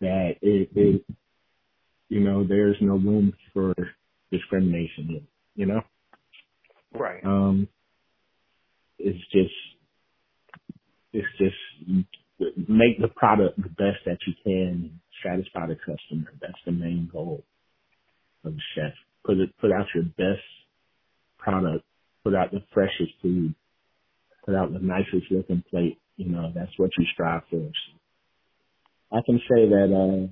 that 0.01 0.35
it, 0.43 0.69
it 0.75 1.05
you 2.09 2.21
know, 2.21 2.45
there's 2.47 2.77
no 2.81 2.95
room 2.95 3.33
for 3.53 3.75
discrimination, 4.31 5.27
you 5.57 5.67
know? 5.67 5.81
Right. 6.95 7.25
Um, 7.25 7.69
it's 8.99 9.19
just, 9.33 9.55
it's 11.13 11.29
just 11.39 12.09
make 12.69 13.01
the 13.01 13.09
product 13.09 13.57
the 13.59 13.71
best 13.71 13.99
that 14.07 14.19
you 14.27 14.35
can, 14.45 15.01
satisfy 15.25 15.67
the 15.69 15.77
customer. 15.77 16.33
That's 16.41 16.55
the 16.67 16.73
main 16.73 17.09
goal 17.13 17.45
of 18.45 18.55
the 18.55 18.61
chef. 18.75 18.93
Put 19.27 19.39
it, 19.39 19.51
put 19.61 19.73
out 19.73 19.87
your 19.95 20.05
best 20.05 20.45
product, 21.39 21.85
put 22.25 22.35
out 22.35 22.53
the 22.53 22.63
freshest 22.75 23.13
food, 23.23 23.55
put 24.47 24.55
out 24.55 24.73
the 24.73 24.81
nicest 24.81 25.31
looking 25.31 25.65
plate. 25.71 25.99
You 26.17 26.31
know, 26.31 26.53
that's 26.55 26.73
what 26.79 26.91
you 26.99 27.07
strive 27.15 27.43
for. 27.51 27.71
I 29.13 29.21
can 29.27 29.39
say 29.51 29.69
that, 29.69 29.85
uh, 29.95 30.29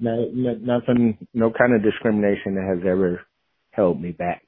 no, 0.00 0.30
no, 0.32 0.54
nothing, 0.54 1.18
no 1.34 1.52
kind 1.52 1.74
of 1.74 1.82
discrimination 1.82 2.56
that 2.56 2.76
has 2.76 2.80
ever 2.86 3.22
held 3.72 4.00
me 4.02 4.12
back. 4.12 4.42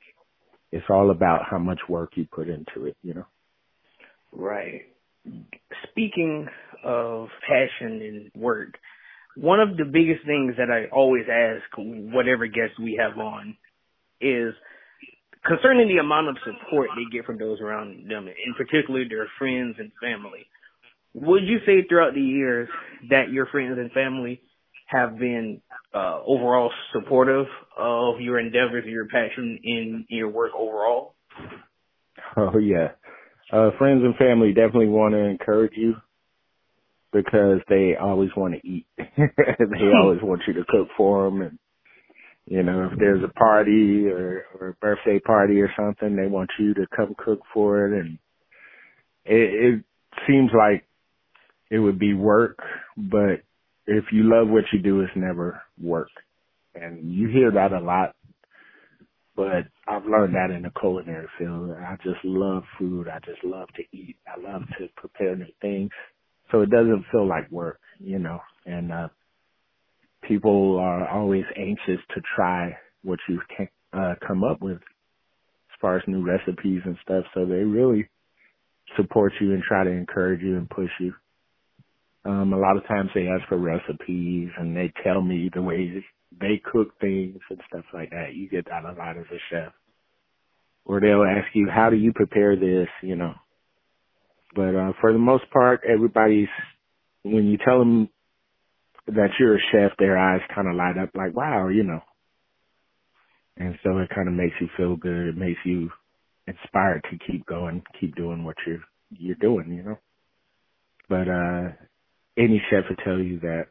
It's 0.73 0.87
all 0.91 1.11
about 1.11 1.43
how 1.49 1.59
much 1.59 1.81
work 1.89 2.13
you 2.17 2.27
put 2.31 2.49
into 2.49 2.87
it, 2.87 2.97
you 3.03 3.15
know? 3.15 3.27
Right. 4.33 4.83
Speaking 5.91 6.49
of 6.85 7.29
passion 7.49 8.03
and 8.03 8.31
work, 8.43 8.75
one 9.37 9.61
of 9.61 9.77
the 9.77 9.85
biggest 9.85 10.25
things 10.25 10.55
that 10.59 10.71
I 10.71 10.87
always 10.95 11.25
ask 11.31 11.63
whatever 11.77 12.47
guests 12.47 12.79
we 12.79 12.99
have 13.01 13.19
on 13.19 13.57
is 14.21 14.55
concerning 15.47 15.89
the 15.89 15.99
amount 15.99 16.29
of 16.29 16.37
support 16.45 16.89
they 16.97 17.05
get 17.17 17.27
from 17.27 17.39
those 17.39 17.61
around 17.61 18.11
them, 18.11 18.29
in 18.29 18.55
particular 18.55 19.05
their 19.09 19.29
friends 19.39 19.77
and 19.79 19.93
family. 20.01 20.47
Would 21.15 21.45
you 21.45 21.59
say 21.65 21.87
throughout 21.89 22.15
the 22.15 22.21
years 22.21 22.69
that 23.11 23.31
your 23.31 23.47
friends 23.47 23.79
and 23.79 23.91
family 23.93 24.41
have 24.87 25.19
been 25.19 25.61
uh, 25.95 26.21
overall 26.25 26.71
supportive 26.93 27.47
of 27.77 28.21
your 28.21 28.39
endeavors, 28.39 28.85
your 28.87 29.07
passion 29.07 29.59
in 29.63 30.07
your 30.09 30.29
work 30.29 30.53
overall? 30.57 31.15
Oh 32.37 32.59
yeah, 32.59 32.89
uh, 33.53 33.71
friends 33.79 34.03
and 34.05 34.17
family 34.17 34.53
definitely 34.53 34.89
want 34.89 35.15
to 35.15 35.19
encourage 35.19 35.73
you 35.77 35.95
because 37.13 37.61
they 37.69 37.95
always 38.01 38.31
want 38.37 38.55
to 38.55 38.69
eat. 38.69 38.87
they 38.97 39.05
always 40.01 40.21
want 40.23 40.43
you 40.47 40.55
to 40.55 40.65
cook 40.69 40.89
for 40.97 41.25
them, 41.25 41.43
and 41.43 41.59
you 42.47 42.63
know 42.63 42.91
if 42.93 42.99
there's 42.99 43.25
a 43.25 43.33
party 43.33 44.07
or, 44.07 44.45
or 44.59 44.69
a 44.69 44.75
birthday 44.75 45.19
party 45.19 45.61
or 45.61 45.71
something, 45.77 46.17
they 46.17 46.27
want 46.27 46.51
you 46.59 46.75
to 46.75 46.87
come 46.95 47.15
cook 47.17 47.41
for 47.53 47.87
it, 47.87 48.01
and 48.01 48.19
it, 49.25 49.75
it 49.75 49.85
seems 50.27 50.51
like 50.57 50.85
it 51.71 51.79
would 51.79 51.99
be 51.99 52.15
work, 52.15 52.59
but 52.97 53.43
if 53.87 54.05
you 54.13 54.25
love 54.25 54.49
what 54.49 54.65
you 54.73 54.81
do, 54.81 55.01
it's 55.01 55.13
never 55.17 55.63
work. 55.81 56.09
And 56.75 57.13
you 57.13 57.29
hear 57.29 57.51
that 57.53 57.73
a 57.73 57.81
lot, 57.81 58.15
but 59.37 59.65
I've 59.89 60.05
learned 60.07 60.35
that 60.35 60.55
in 60.55 60.63
the 60.63 60.71
culinary 60.81 61.29
field. 61.39 61.71
I 61.73 61.97
just 62.03 62.25
love 62.25 62.65
food. 62.79 63.09
I 63.09 63.19
just 63.21 63.45
love 63.45 63.69
to 63.77 63.83
eat. 63.97 64.17
I 64.27 64.41
love 64.41 64.63
to 64.79 64.89
prepare 64.97 65.37
new 65.37 65.47
things. 65.61 65.91
So 66.53 66.63
it 66.63 66.71
doesn't 66.71 67.07
feel 67.13 67.27
like 67.29 67.51
work, 67.51 67.81
you 67.99 68.19
know, 68.19 68.41
and, 68.67 68.93
uh, 68.93 69.09
people 70.29 70.79
are 70.79 71.09
always 71.09 71.45
anxious 71.57 72.01
to 72.15 72.23
try 72.37 72.77
what 73.03 73.19
you 73.29 73.41
can, 73.57 73.69
uh, 73.93 74.15
come 74.27 74.45
up 74.45 74.61
with 74.63 74.77
as 75.55 75.81
far 75.81 75.97
as 75.97 76.03
new 76.09 76.25
recipes 76.25 76.83
and 76.85 76.99
stuff. 77.03 77.25
So 77.35 77.47
they 77.47 77.65
really 77.65 78.09
support 78.97 79.33
you 79.41 79.53
and 79.55 79.63
try 79.63 79.85
to 79.85 79.91
encourage 79.91 80.43
you 80.43 80.57
and 80.57 80.71
push 80.71 80.91
you. 81.01 81.15
Um, 82.27 82.53
a 82.53 82.59
lot 82.59 82.77
of 82.77 82.87
times 82.89 83.11
they 83.15 83.29
ask 83.29 83.49
for 83.49 83.57
recipes 83.57 84.49
and 84.59 84.77
they 84.77 84.93
tell 85.05 85.21
me 85.23 85.49
the 85.55 85.63
way 85.63 86.05
they 86.41 86.61
cook 86.73 86.89
things 87.01 87.39
and 87.51 87.61
stuff 87.69 87.85
like 87.95 88.11
that. 88.11 88.35
You 88.35 88.49
get 88.49 88.67
that 88.67 88.85
a 88.85 88.93
lot 88.99 89.17
as 89.17 89.27
a 89.31 89.39
chef. 89.51 89.73
Or 90.85 91.01
they'll 91.01 91.25
ask 91.25 91.47
you, 91.55 91.69
how 91.73 91.89
do 91.91 91.97
you 91.97 92.13
prepare 92.13 92.57
this, 92.57 92.89
you 93.03 93.15
know? 93.15 93.35
But, 94.55 94.75
uh, 94.75 94.93
for 95.01 95.13
the 95.13 95.19
most 95.19 95.45
part, 95.53 95.83
everybody's, 95.89 96.49
when 97.23 97.47
you 97.47 97.59
tell 97.65 97.79
them 97.79 98.09
that 99.07 99.31
you're 99.39 99.57
a 99.57 99.61
chef, 99.73 99.97
their 99.99 100.19
eyes 100.19 100.41
kind 100.55 100.69
of 100.69 100.75
light 100.75 100.99
up 100.99 101.11
like, 101.15 101.37
wow, 101.37 101.69
you 101.69 101.85
know. 101.85 102.01
And 103.57 103.79
so 103.85 103.99
it 103.99 104.11
kind 104.15 104.29
of 104.29 104.35
makes 104.35 104.55
you 104.61 104.69
feel 104.77 104.97
good. 104.97 105.29
It 105.29 105.37
makes 105.37 105.61
you 105.65 105.91
inspired 106.47 107.05
to 107.11 107.19
keep 107.31 107.47
going, 107.47 107.83
keep 108.01 108.17
doing 108.17 108.45
what 108.45 108.57
you're, 108.67 108.83
you're 109.11 109.37
doing, 109.37 109.73
you 109.73 109.83
know? 109.85 109.99
But, 111.09 111.29
uh, 111.29 111.73
any 112.37 112.63
chef 112.71 112.85
will 112.89 112.97
tell 113.05 113.19
you 113.19 113.41
that 113.41 113.67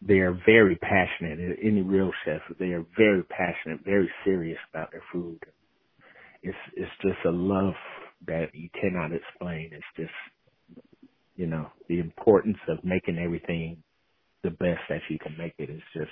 they 0.00 0.18
are 0.18 0.38
very 0.46 0.76
passionate. 0.76 1.58
Any 1.62 1.82
real 1.82 2.10
chef, 2.24 2.40
they 2.58 2.72
are 2.72 2.84
very 2.96 3.22
passionate, 3.24 3.84
very 3.84 4.10
serious 4.24 4.58
about 4.72 4.90
their 4.92 5.02
food. 5.12 5.38
It's 6.42 6.56
it's 6.76 6.90
just 7.02 7.18
a 7.24 7.30
love 7.30 7.74
that 8.26 8.54
you 8.54 8.68
cannot 8.80 9.12
explain. 9.12 9.70
It's 9.72 9.84
just 9.96 10.12
you 11.36 11.46
know 11.46 11.68
the 11.88 12.00
importance 12.00 12.58
of 12.68 12.84
making 12.84 13.18
everything 13.18 13.82
the 14.42 14.50
best 14.50 14.80
that 14.88 15.00
you 15.08 15.18
can 15.18 15.36
make 15.38 15.54
it. 15.58 15.70
It's 15.70 15.82
just 15.94 16.10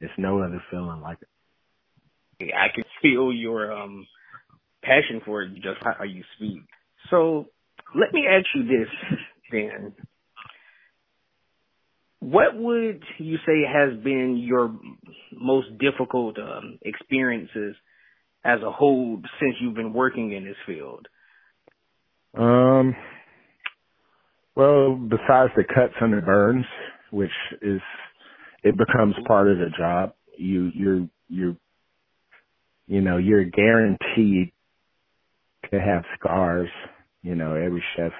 there's 0.00 0.12
no 0.18 0.42
other 0.42 0.62
feeling 0.70 1.00
like 1.00 1.18
it. 1.22 2.52
I 2.54 2.68
can 2.74 2.84
feel 3.02 3.32
your 3.32 3.72
um 3.72 4.06
passion 4.82 5.20
for 5.24 5.42
it 5.42 5.54
just 5.56 5.78
how 5.82 6.04
you 6.04 6.24
speak. 6.36 6.62
So 7.10 7.46
let 7.94 8.12
me 8.14 8.26
ask 8.28 8.46
you 8.54 8.64
this 8.64 8.88
then. 9.50 9.94
What 12.20 12.54
would 12.54 13.02
you 13.18 13.38
say 13.46 13.62
has 13.66 13.98
been 14.02 14.36
your 14.36 14.74
most 15.32 15.68
difficult 15.78 16.38
um, 16.38 16.78
experiences 16.82 17.76
as 18.44 18.60
a 18.62 18.70
whole 18.70 19.20
since 19.40 19.54
you've 19.60 19.74
been 19.74 19.94
working 19.94 20.32
in 20.32 20.44
this 20.44 20.56
field? 20.66 21.06
Um, 22.36 22.94
well, 24.54 24.94
besides 24.94 25.52
the 25.56 25.64
cuts 25.64 25.94
and 26.00 26.12
the 26.12 26.20
burns, 26.20 26.66
which 27.10 27.30
is 27.62 27.80
it 28.62 28.76
becomes 28.76 29.14
part 29.26 29.48
of 29.48 29.58
the 29.58 29.70
job. 29.76 30.14
You 30.36 30.70
you're 30.74 31.08
you're 31.28 31.56
you 32.86 33.00
know 33.00 33.16
you're 33.16 33.44
guaranteed 33.44 34.52
to 35.70 35.80
have 35.80 36.04
scars. 36.18 36.68
You 37.22 37.34
know, 37.34 37.54
every 37.54 37.82
chef 37.96 38.12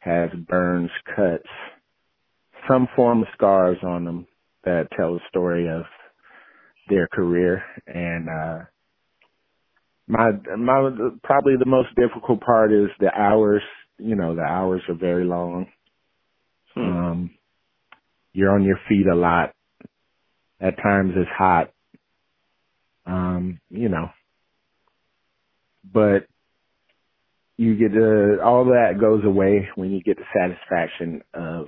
has 0.00 0.30
burns, 0.48 0.90
cuts, 1.16 1.48
some 2.68 2.88
form 2.96 3.22
of 3.22 3.28
scars 3.34 3.78
on 3.82 4.04
them 4.04 4.26
that 4.64 4.88
tell 4.96 5.14
the 5.14 5.20
story 5.30 5.68
of 5.68 5.84
their 6.88 7.08
career. 7.08 7.62
And 7.86 8.28
uh 8.28 8.64
my 10.08 10.32
my 10.58 10.90
probably 11.24 11.54
the 11.58 11.66
most 11.66 11.90
difficult 11.96 12.42
part 12.42 12.72
is 12.72 12.88
the 13.00 13.12
hours. 13.14 13.62
You 13.98 14.16
know, 14.16 14.36
the 14.36 14.42
hours 14.42 14.82
are 14.88 14.96
very 14.96 15.24
long. 15.24 15.68
Hmm. 16.74 16.80
Um, 16.82 17.30
you're 18.34 18.54
on 18.54 18.64
your 18.64 18.80
feet 18.88 19.06
a 19.12 19.16
lot. 19.16 19.52
At 20.60 20.76
times 20.82 21.12
it's 21.16 21.30
hot. 21.36 21.72
Um, 23.06 23.60
you 23.70 23.88
know, 23.88 24.08
but 25.92 26.26
you 27.58 27.74
get 27.76 27.92
to, 27.92 28.38
all 28.42 28.64
that 28.66 29.00
goes 29.00 29.24
away 29.24 29.68
when 29.74 29.90
you 29.90 30.00
get 30.00 30.16
the 30.16 30.24
satisfaction 30.32 31.22
of 31.34 31.66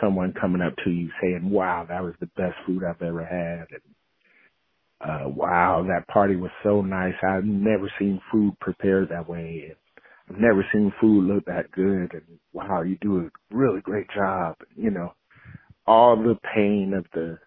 someone 0.00 0.34
coming 0.38 0.60
up 0.62 0.74
to 0.84 0.90
you 0.90 1.08
saying, 1.20 1.48
wow, 1.50 1.86
that 1.88 2.04
was 2.04 2.14
the 2.20 2.26
best 2.36 2.54
food 2.66 2.82
I've 2.84 3.02
ever 3.02 3.24
had. 3.24 3.66
And, 3.72 3.82
uh, 5.00 5.28
wow, 5.30 5.84
that 5.88 6.06
party 6.08 6.36
was 6.36 6.50
so 6.62 6.82
nice. 6.82 7.14
I've 7.26 7.44
never 7.44 7.90
seen 7.98 8.20
food 8.30 8.54
prepared 8.60 9.08
that 9.08 9.28
way. 9.28 9.74
I've 10.28 10.38
never 10.38 10.64
seen 10.72 10.92
food 11.00 11.24
look 11.24 11.46
that 11.46 11.72
good. 11.72 12.12
And 12.12 12.38
wow, 12.52 12.82
you 12.82 12.98
do 13.00 13.20
a 13.20 13.54
really 13.54 13.80
great 13.80 14.08
job. 14.14 14.56
You 14.76 14.90
know, 14.90 15.14
all 15.86 16.16
the 16.16 16.36
pain 16.54 16.92
of 16.94 17.06
the 17.14 17.38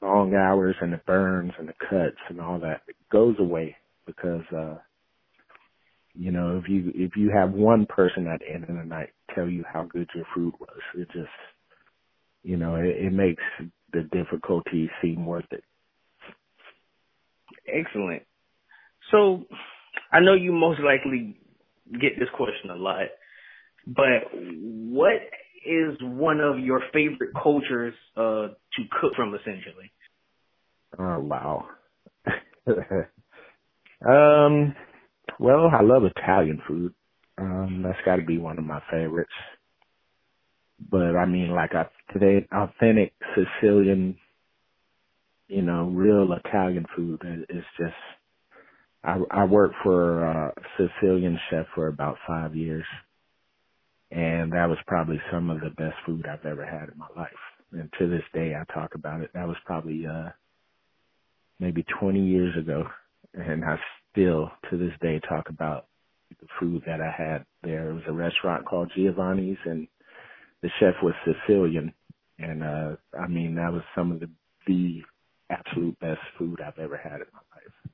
long 0.00 0.34
hours 0.34 0.76
and 0.80 0.92
the 0.92 1.00
burns 1.06 1.52
and 1.58 1.68
the 1.68 1.74
cuts 1.90 2.20
and 2.28 2.40
all 2.40 2.60
that 2.60 2.82
goes 3.10 3.34
away 3.40 3.76
because, 4.06 4.44
uh, 4.56 4.76
you 6.14 6.30
know, 6.30 6.60
if 6.62 6.68
you 6.68 6.92
if 6.94 7.16
you 7.16 7.30
have 7.34 7.52
one 7.52 7.86
person 7.86 8.26
at 8.26 8.40
the 8.40 8.52
end 8.52 8.64
of 8.64 8.76
the 8.76 8.84
night 8.84 9.10
tell 9.34 9.48
you 9.48 9.64
how 9.70 9.84
good 9.84 10.08
your 10.14 10.26
food 10.34 10.54
was, 10.60 10.78
it 10.96 11.08
just 11.12 11.28
you 12.42 12.56
know, 12.56 12.76
it, 12.76 12.86
it 12.86 13.12
makes 13.12 13.42
the 13.92 14.02
difficulty 14.12 14.90
seem 15.00 15.26
worth 15.26 15.50
it. 15.50 15.64
Excellent. 17.66 18.22
So 19.10 19.44
I 20.12 20.20
know 20.20 20.34
you 20.34 20.52
most 20.52 20.80
likely 20.80 21.36
get 21.92 22.18
this 22.18 22.28
question 22.36 22.70
a 22.70 22.76
lot, 22.76 23.06
but 23.86 24.32
what 24.32 25.20
is 25.64 25.96
one 26.00 26.40
of 26.40 26.58
your 26.58 26.82
favorite 26.92 27.30
cultures 27.40 27.94
uh 28.16 28.48
to 28.48 28.82
cook 29.00 29.14
from 29.16 29.34
essentially? 29.34 29.92
Oh 30.98 31.20
wow. 31.20 31.68
um 34.06 34.74
well, 35.40 35.70
I 35.72 35.82
love 35.82 36.04
Italian 36.04 36.62
food. 36.68 36.94
Um, 37.38 37.82
that's 37.84 37.98
got 38.06 38.16
to 38.16 38.24
be 38.24 38.38
one 38.38 38.58
of 38.58 38.64
my 38.64 38.82
favorites. 38.90 39.32
But 40.90 41.16
I 41.16 41.26
mean, 41.26 41.50
like 41.54 41.72
today, 42.12 42.46
authentic 42.52 43.14
Sicilian, 43.34 44.16
you 45.48 45.62
know, 45.62 45.86
real 45.86 46.32
Italian 46.44 46.86
food 46.96 47.22
is 47.50 47.64
just. 47.78 47.94
I 49.04 49.18
I 49.30 49.44
worked 49.44 49.76
for 49.84 50.24
a 50.24 50.54
Sicilian 50.78 51.38
chef 51.50 51.66
for 51.74 51.88
about 51.88 52.16
five 52.26 52.56
years, 52.56 52.84
and 54.10 54.52
that 54.52 54.68
was 54.68 54.78
probably 54.86 55.20
some 55.32 55.50
of 55.50 55.60
the 55.60 55.70
best 55.70 55.96
food 56.06 56.26
I've 56.26 56.46
ever 56.46 56.66
had 56.66 56.90
in 56.90 56.98
my 56.98 57.08
life. 57.16 57.30
And 57.72 57.90
to 57.98 58.08
this 58.08 58.24
day, 58.34 58.54
I 58.54 58.72
talk 58.72 58.94
about 58.94 59.22
it. 59.22 59.30
That 59.34 59.48
was 59.48 59.56
probably 59.66 60.06
uh 60.06 60.30
maybe 61.60 61.84
20 62.00 62.20
years 62.20 62.56
ago, 62.58 62.84
and 63.34 63.64
I 63.64 63.76
still 64.12 64.50
to 64.70 64.78
this 64.78 64.92
day 65.00 65.20
talk 65.28 65.48
about 65.48 65.86
the 66.40 66.46
food 66.60 66.82
that 66.86 67.00
I 67.00 67.10
had 67.10 67.44
there. 67.62 67.90
It 67.90 67.94
was 67.94 68.02
a 68.06 68.12
restaurant 68.12 68.64
called 68.66 68.92
Giovanni's 68.94 69.58
and 69.64 69.88
the 70.62 70.70
chef 70.78 70.94
was 71.02 71.14
Sicilian 71.24 71.92
and 72.38 72.62
uh 72.62 72.96
I 73.18 73.26
mean 73.26 73.54
that 73.56 73.72
was 73.72 73.82
some 73.94 74.12
of 74.12 74.20
the 74.20 74.30
the 74.66 75.02
absolute 75.50 75.98
best 76.00 76.20
food 76.38 76.60
I've 76.60 76.78
ever 76.78 76.96
had 76.96 77.14
in 77.14 77.26
my 77.32 77.40
life. 77.56 77.92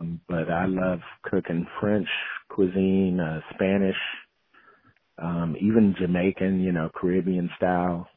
Um, 0.00 0.20
but 0.28 0.50
I 0.50 0.64
love 0.66 1.00
cooking 1.22 1.66
French 1.80 2.08
cuisine, 2.48 3.20
uh 3.20 3.40
Spanish, 3.54 3.96
um 5.18 5.56
even 5.60 5.94
Jamaican, 5.98 6.60
you 6.60 6.72
know, 6.72 6.90
Caribbean 6.94 7.50
style, 7.56 8.08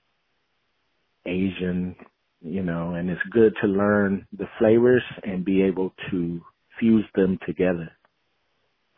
Asian, 1.25 1.95
you 2.41 2.63
know, 2.63 2.95
and 2.95 3.09
it's 3.09 3.21
good 3.31 3.53
to 3.61 3.67
learn 3.67 4.27
the 4.37 4.47
flavors 4.59 5.03
and 5.23 5.45
be 5.45 5.61
able 5.61 5.93
to 6.11 6.41
fuse 6.83 7.05
them 7.15 7.39
together. 7.45 7.89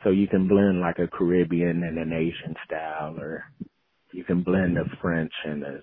So 0.03 0.09
you 0.09 0.27
can 0.27 0.47
blend 0.47 0.81
like 0.81 0.97
a 0.97 1.07
Caribbean 1.07 1.83
and 1.83 1.97
an 1.99 2.11
Asian 2.13 2.55
style, 2.65 3.15
or 3.19 3.43
you 4.11 4.23
can 4.23 4.41
blend 4.41 4.77
a 4.77 4.85
French 5.01 5.31
and 5.45 5.63
a, 5.63 5.79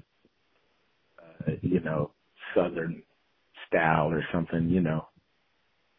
uh, 1.20 1.52
you 1.62 1.80
know, 1.80 2.10
Southern 2.54 3.02
style 3.68 4.08
or 4.08 4.24
something, 4.32 4.68
you 4.68 4.80
know, 4.80 5.06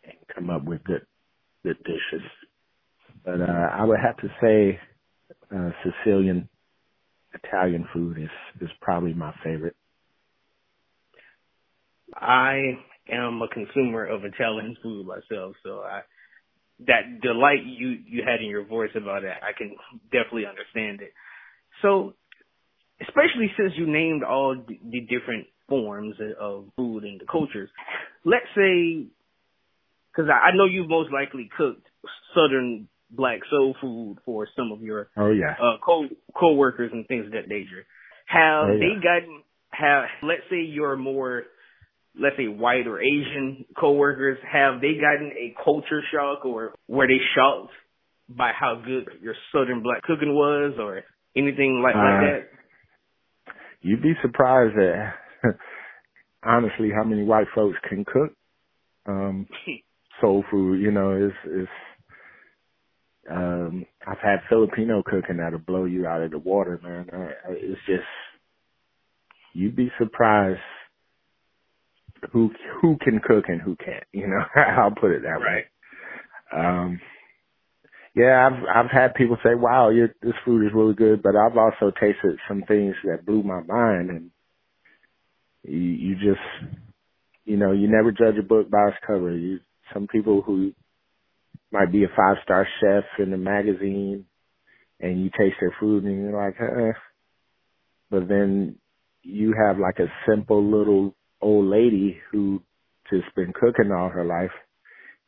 and 0.04 0.14
come 0.34 0.50
up 0.50 0.66
with 0.66 0.84
good, 0.84 1.06
good 1.64 1.78
dishes. 1.86 2.28
But, 3.24 3.40
uh, 3.42 3.70
I 3.72 3.86
would 3.86 4.00
have 4.00 4.18
to 4.18 4.28
say, 4.42 4.80
uh, 5.56 5.70
Sicilian 5.84 6.50
Italian 7.34 7.88
food 7.94 8.18
is, 8.20 8.30
is 8.62 8.70
probably 8.82 9.14
my 9.14 9.34
favorite. 9.44 9.76
I 12.14 12.78
am 13.10 13.42
a 13.42 13.48
consumer 13.48 14.06
of 14.06 14.24
Italian 14.26 14.78
food 14.82 15.06
myself, 15.06 15.56
so 15.64 15.80
I 15.80 16.02
that 16.88 17.22
delight 17.22 17.66
you 17.66 17.98
you 18.06 18.24
had 18.26 18.42
in 18.42 18.50
your 18.50 18.66
voice 18.66 18.92
about 18.96 19.24
it, 19.24 19.32
I 19.42 19.58
can 19.58 19.76
definitely 20.12 20.46
understand 20.46 21.02
it. 21.02 21.14
So, 21.82 22.14
especially 23.02 23.52
since 23.58 23.74
you 23.78 23.88
named 23.88 24.24
all 24.24 24.56
the 24.56 25.02
different 25.02 25.48
forms 25.70 26.16
of 26.40 26.66
food 26.76 27.04
and 27.04 27.20
the 27.20 27.26
cultures, 27.26 27.70
let's 28.26 28.46
say, 28.56 29.06
because 30.12 30.30
I 30.30 30.56
know 30.56 30.66
you've 30.66 30.90
most 30.90 31.12
likely 31.12 31.50
cooked 31.56 31.88
Southern 32.36 32.88
black 33.10 33.40
soul 33.50 33.76
food 33.80 34.18
for 34.26 34.48
some 34.56 34.72
of 34.72 34.82
your 34.82 35.10
oh 35.18 35.32
yeah 35.32 35.56
uh, 35.62 35.78
co 35.86 36.08
co-workers 36.36 36.92
and 36.94 37.08
things 37.08 37.26
of 37.28 37.32
that 37.34 37.48
nature. 37.48 37.86
Have 38.26 38.70
oh, 38.70 38.74
yeah. 38.74 38.80
they 38.80 38.94
gotten 39.02 39.44
have 39.72 40.06
let's 40.24 40.42
say 40.50 40.62
you're 40.62 40.98
more 40.98 41.44
let's 42.20 42.36
say 42.38 42.48
white 42.48 42.88
or 42.88 43.02
Asian 43.02 43.66
coworkers, 43.80 44.38
have 44.52 44.82
they 44.82 44.94
gotten 44.96 45.32
a 45.38 45.56
culture 45.64 46.02
shock 46.12 46.46
or 46.46 46.74
were 46.88 47.08
they 47.08 47.20
shocked 47.36 47.74
by 48.30 48.52
how 48.58 48.82
good 48.84 49.10
your 49.22 49.36
Southern 49.52 49.82
black 49.84 50.04
cooking 50.04 50.34
was 50.34 50.76
or 50.80 51.02
anything 51.36 51.82
like, 51.84 51.96
uh, 51.96 52.00
like 52.00 52.22
that? 52.22 53.54
You'd 53.82 54.02
be 54.02 54.14
surprised 54.22 54.78
at 54.78 55.56
honestly 56.44 56.90
how 56.96 57.04
many 57.04 57.24
white 57.24 57.48
folks 57.54 57.78
can 57.90 58.06
cook 58.06 58.34
um 59.06 59.48
soul 60.22 60.44
food, 60.50 60.82
you 60.82 60.92
know, 60.92 61.16
is 61.16 61.52
is 61.52 61.68
um 63.30 63.86
I've 64.08 64.20
had 64.20 64.40
Filipino 64.50 65.04
cooking 65.04 65.38
that'll 65.38 65.60
blow 65.60 65.86
you 65.86 66.06
out 66.06 66.22
of 66.22 66.32
the 66.32 66.40
water, 66.40 66.80
man. 66.84 67.10
Uh, 67.12 67.52
it's 67.52 67.82
just 67.88 68.04
you'd 69.54 69.76
be 69.76 69.92
surprised 70.00 70.60
who 72.32 72.52
who 72.82 72.98
can 73.02 73.20
cook 73.20 73.46
and 73.48 73.62
who 73.62 73.76
can't. 73.78 74.04
You 74.14 74.28
know, 74.28 74.44
I'll 74.78 74.92
put 74.92 75.12
it 75.12 75.24
that 75.24 75.40
right. 75.42 75.66
way. 76.54 76.60
Um, 76.60 77.02
yeah, 78.16 78.48
I've 78.50 78.86
I've 78.86 78.92
had 78.92 79.16
people 79.16 79.38
say, 79.44 79.56
"Wow, 79.56 79.90
your 79.92 80.10
this 80.22 80.34
food 80.46 80.66
is 80.66 80.74
really 80.76 80.96
good," 80.96 81.24
but 81.24 81.36
I've 81.36 81.58
also 81.58 81.92
tasted 82.00 82.40
some 82.48 82.64
things 82.68 82.96
that 83.06 83.26
blew 83.26 83.44
my 83.44 83.62
mind, 83.64 84.10
and 84.12 84.32
you, 85.64 85.80
you 85.80 86.16
just, 86.16 86.76
you 87.46 87.58
know, 87.58 87.72
you 87.74 87.88
never 87.90 88.12
judge 88.12 88.38
a 88.40 88.44
book 88.44 88.70
by 88.70 88.90
its 88.90 88.98
cover. 89.08 89.36
You 89.36 89.60
some 89.94 90.08
people 90.08 90.42
who 90.42 90.74
might 91.72 91.92
be 91.92 92.04
a 92.06 92.10
five 92.16 92.38
star 92.44 92.68
chef 92.82 93.06
in 93.20 93.34
a 93.34 93.38
magazine, 93.38 94.26
and 95.02 95.22
you 95.24 95.30
taste 95.38 95.58
their 95.62 95.76
food 95.80 96.06
and 96.06 96.24
you're 96.24 96.38
like, 96.38 96.56
eh. 96.62 96.94
But 98.12 98.28
then 98.30 98.78
you 99.24 99.56
have 99.68 99.80
like 99.80 100.00
a 100.00 100.12
simple 100.30 100.64
little 100.64 101.16
old 101.44 101.68
lady 101.68 102.20
who 102.32 102.64
just 103.12 103.36
been 103.36 103.54
cooking 103.54 103.92
all 103.94 104.10
her 104.10 104.26
life 104.26 104.52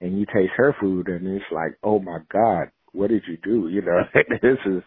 and 0.01 0.19
you 0.19 0.25
taste 0.28 0.54
her 0.58 0.75
food 0.80 1.08
and 1.08 1.28
it's 1.28 1.45
like, 1.51 1.78
oh 1.84 1.99
my 1.99 2.19
God, 2.32 2.69
what 2.93 3.10
did 3.10 3.23
you 3.28 3.38
do? 3.43 3.69
You 3.73 3.82
know, 3.84 4.01
this 4.41 4.60
is 4.65 4.84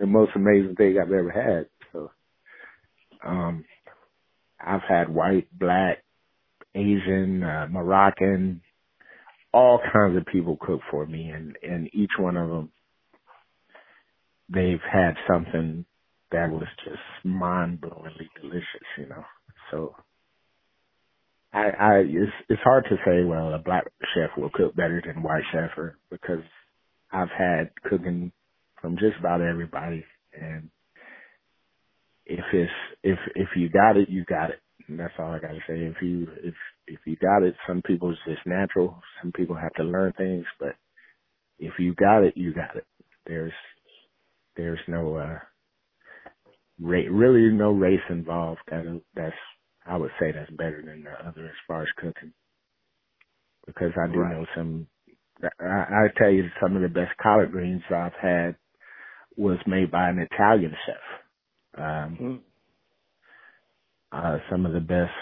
the 0.00 0.06
most 0.06 0.32
amazing 0.36 0.76
thing 0.76 0.98
I've 1.00 1.12
ever 1.12 1.30
had. 1.30 1.66
So, 1.92 2.10
um, 3.26 3.64
I've 4.60 4.82
had 4.88 5.08
white, 5.14 5.48
black, 5.58 5.98
Asian, 6.74 7.42
uh, 7.42 7.68
Moroccan, 7.70 8.62
all 9.52 9.80
kinds 9.92 10.16
of 10.16 10.26
people 10.26 10.58
cook 10.60 10.80
for 10.90 11.06
me 11.06 11.30
and, 11.30 11.56
and 11.62 11.88
each 11.94 12.10
one 12.18 12.36
of 12.36 12.50
them, 12.50 12.70
they've 14.48 14.80
had 14.92 15.14
something 15.28 15.84
that 16.32 16.50
was 16.50 16.68
just 16.84 16.98
mind 17.24 17.80
blowingly 17.80 18.28
delicious, 18.40 18.64
you 18.98 19.06
know. 19.08 19.24
So 19.70 19.94
I, 21.54 21.70
I 21.80 21.94
it's 22.06 22.32
it's 22.50 22.62
hard 22.64 22.86
to 22.90 22.96
say. 23.06 23.24
Well, 23.24 23.54
a 23.54 23.60
black 23.60 23.84
chef 24.14 24.30
will 24.38 24.50
cook 24.54 24.76
better 24.76 25.02
than 25.06 25.22
white 25.24 25.44
chef, 25.52 25.70
or 25.78 25.98
because 26.10 26.44
I've 27.12 27.30
had 27.38 27.70
cooking 27.90 28.32
from 28.82 28.96
just 28.98 29.18
about 29.20 29.42
everybody 29.42 30.04
and 30.34 30.64
if 32.26 32.44
it's 32.54 32.72
if 33.04 33.18
if 33.36 33.48
you 33.56 33.70
got 33.70 33.98
it, 33.98 34.10
you 34.10 34.24
got 34.26 34.50
it. 34.50 34.60
And 34.88 35.00
that's 35.00 35.14
all 35.20 35.32
I 35.32 35.40
gotta 35.40 35.60
say. 35.68 35.76
If 35.80 35.96
you 36.02 36.28
if 36.44 36.54
if 36.88 37.00
you 37.06 37.16
got 37.18 37.44
it, 37.44 37.56
some 37.68 37.82
people 37.82 38.12
it's 38.12 38.20
just 38.26 38.46
natural. 38.46 39.00
Some 39.22 39.32
people 39.32 39.56
have 39.56 39.74
to 39.76 39.84
learn 39.84 40.14
things, 40.14 40.46
but 40.60 40.76
if 41.58 41.74
you 41.78 41.94
got 41.94 42.24
it, 42.24 42.34
you 42.36 42.54
got 42.54 42.76
it. 42.76 42.86
There's 43.26 43.52
there's 44.56 44.80
no 44.88 45.16
uh 45.16 45.38
ra- 46.80 47.10
really 47.10 47.52
no 47.54 47.72
race 47.72 48.00
involved. 48.10 48.60
That 48.70 49.02
that's 49.16 49.36
I 49.86 49.96
would 49.98 50.12
say 50.20 50.32
that's 50.32 50.50
better 50.52 50.82
than 50.84 51.04
the 51.04 51.12
other 51.12 51.46
as 51.46 51.56
far 51.68 51.82
as 51.82 51.88
cooking, 51.98 52.34
because 53.66 53.92
I 53.96 54.12
do 54.12 54.20
Right. 54.20 54.26
know 54.26 54.46
some. 54.56 54.88
I, 55.60 55.66
I 55.66 56.08
tell 56.18 56.30
you, 56.30 56.48
some 56.62 56.76
of 56.76 56.82
the 56.82 56.88
best 56.88 57.16
collard 57.22 57.52
greens 57.52 57.82
I've 57.90 58.12
had 58.20 58.56
was 59.36 59.58
made 59.66 59.90
by 59.90 60.10
an 60.10 60.18
Italian 60.20 60.74
chef. 60.86 61.80
Um, 61.82 62.20
Mm. 62.20 62.40
uh, 64.12 64.38
some 64.50 64.66
of 64.66 64.72
the 64.74 64.80
best 64.80 65.12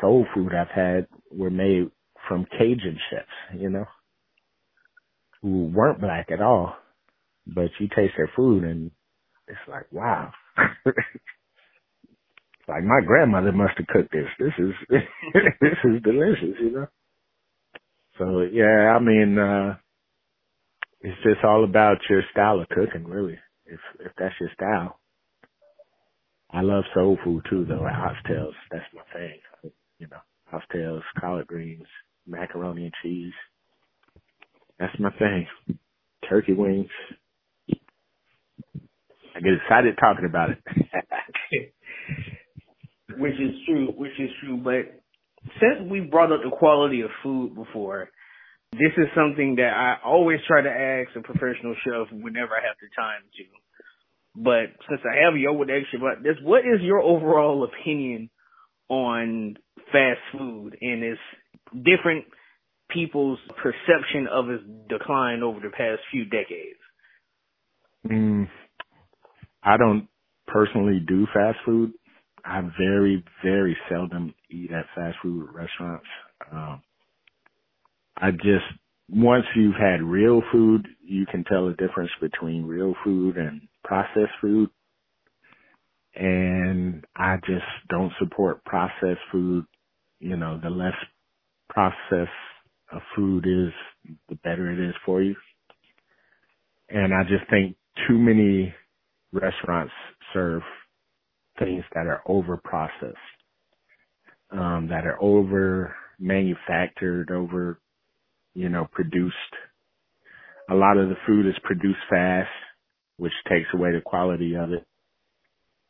soul 0.00 0.26
food 0.34 0.52
I've 0.54 0.68
had 0.74 1.08
were 1.30 1.50
made 1.50 1.90
from 2.28 2.46
Cajun 2.46 2.98
chefs, 3.10 3.60
you 3.60 3.70
know, 3.70 3.86
who 5.42 5.72
weren't 5.74 6.00
black 6.00 6.30
at 6.32 6.42
all, 6.42 6.76
but 7.46 7.70
you 7.80 7.88
taste 7.88 8.14
their 8.16 8.30
food 8.36 8.64
and 8.64 8.92
it's 9.48 9.58
like, 9.68 9.92
wow. 9.92 10.32
like 12.68 12.84
my 12.84 13.00
grandmother 13.06 13.52
must 13.52 13.78
have 13.78 13.86
cooked 13.88 14.12
this. 14.12 14.28
This 14.38 14.54
is, 14.58 14.72
this 15.60 15.78
is 15.84 16.02
delicious, 16.02 16.56
you 16.60 16.72
know? 16.72 16.86
So 18.18 18.42
yeah, 18.52 18.94
I 18.96 19.00
mean, 19.00 19.38
uh, 19.38 19.76
it's 21.02 21.22
just 21.24 21.44
all 21.44 21.64
about 21.64 21.98
your 22.10 22.22
style 22.32 22.60
of 22.60 22.68
cooking, 22.70 23.06
really. 23.06 23.38
If, 23.66 23.80
if 24.00 24.12
that's 24.18 24.34
your 24.40 24.50
style. 24.54 24.98
I 26.50 26.62
love 26.62 26.84
soul 26.94 27.18
food 27.24 27.44
too, 27.50 27.64
though. 27.66 27.80
Oxtails, 27.86 28.54
that's 28.70 28.84
my 28.94 29.02
thing. 29.12 29.72
You 29.98 30.08
know, 30.08 30.18
oxtails, 30.52 31.02
collard 31.20 31.46
greens, 31.48 31.86
macaroni 32.26 32.84
and 32.84 32.94
cheese. 33.02 33.32
That's 34.78 34.98
my 35.00 35.10
thing. 35.12 35.46
Turkey 36.28 36.54
wings. 36.54 36.88
I 39.36 39.40
get 39.40 39.54
excited 39.54 39.96
talking 40.00 40.26
about 40.26 40.50
it. 40.50 40.58
which 43.18 43.34
is 43.34 43.54
true, 43.66 43.88
which 43.96 44.18
is 44.18 44.30
true. 44.40 44.56
But 44.56 45.00
since 45.60 45.90
we 45.90 46.00
brought 46.00 46.32
up 46.32 46.40
the 46.42 46.56
quality 46.56 47.02
of 47.02 47.10
food 47.22 47.54
before, 47.54 48.10
this 48.72 48.92
is 48.96 49.06
something 49.14 49.56
that 49.56 49.72
I 49.74 49.96
always 50.04 50.40
try 50.46 50.62
to 50.62 50.68
ask 50.68 51.16
a 51.16 51.22
professional 51.22 51.74
chef 51.84 52.12
whenever 52.12 52.52
I 52.54 52.66
have 52.66 52.76
the 52.80 52.88
time 52.96 53.22
to. 53.36 53.44
But 54.36 54.76
since 54.88 55.00
I 55.04 55.24
have 55.24 55.36
you 55.36 55.52
with 55.52 55.70
extra 55.70 55.98
about 55.98 56.22
this, 56.22 56.36
what 56.42 56.60
is 56.60 56.82
your 56.82 57.00
overall 57.00 57.64
opinion 57.64 58.28
on 58.88 59.56
fast 59.92 60.20
food 60.32 60.76
and 60.80 61.02
its 61.02 61.20
different 61.72 62.26
people's 62.90 63.38
perception 63.62 64.26
of 64.30 64.50
its 64.50 64.62
decline 64.88 65.42
over 65.42 65.60
the 65.60 65.70
past 65.70 66.00
few 66.10 66.24
decades? 66.24 66.78
mm, 68.06 68.48
I 69.62 69.76
don't 69.76 70.08
personally 70.46 71.00
do 71.06 71.26
fast 71.32 71.58
food. 71.64 71.92
I 72.46 72.62
very, 72.78 73.24
very 73.44 73.76
seldom 73.90 74.34
eat 74.50 74.70
at 74.72 74.86
fast 74.94 75.16
food 75.22 75.48
restaurants. 75.52 76.06
Um, 76.52 76.82
I 78.16 78.30
just 78.30 78.64
once 79.10 79.44
you've 79.54 79.76
had 79.76 80.02
real 80.02 80.42
food, 80.52 80.86
you 81.04 81.26
can 81.26 81.44
tell 81.44 81.68
the 81.68 81.74
difference 81.74 82.10
between 82.20 82.64
real 82.66 82.94
food 83.04 83.36
and 83.36 83.62
processed 83.84 84.32
food. 84.40 84.70
And 86.14 87.04
I 87.16 87.36
just 87.46 87.64
don't 87.88 88.12
support 88.18 88.64
processed 88.64 89.20
food. 89.30 89.64
You 90.18 90.36
know, 90.36 90.58
the 90.62 90.70
less 90.70 90.94
processed 91.68 92.30
a 92.92 92.98
food 93.14 93.46
is, 93.46 93.72
the 94.28 94.36
better 94.36 94.70
it 94.72 94.88
is 94.88 94.94
for 95.04 95.22
you. 95.22 95.34
And 96.88 97.12
I 97.12 97.22
just 97.24 97.48
think 97.50 97.76
too 98.08 98.18
many 98.18 98.74
restaurants 99.32 99.92
serve 100.32 100.62
things 101.58 101.84
that 101.94 102.06
are 102.06 102.22
over 102.26 102.56
processed, 102.56 103.16
um, 104.50 104.88
that 104.90 105.06
are 105.06 105.20
over 105.22 105.94
manufactured, 106.18 107.30
over 107.30 107.78
you 108.56 108.70
know, 108.70 108.88
produced. 108.90 109.34
A 110.70 110.74
lot 110.74 110.96
of 110.96 111.08
the 111.08 111.14
food 111.26 111.46
is 111.46 111.54
produced 111.62 111.98
fast, 112.10 112.48
which 113.18 113.32
takes 113.48 113.68
away 113.74 113.92
the 113.92 114.00
quality 114.00 114.56
of 114.56 114.72
it. 114.72 114.84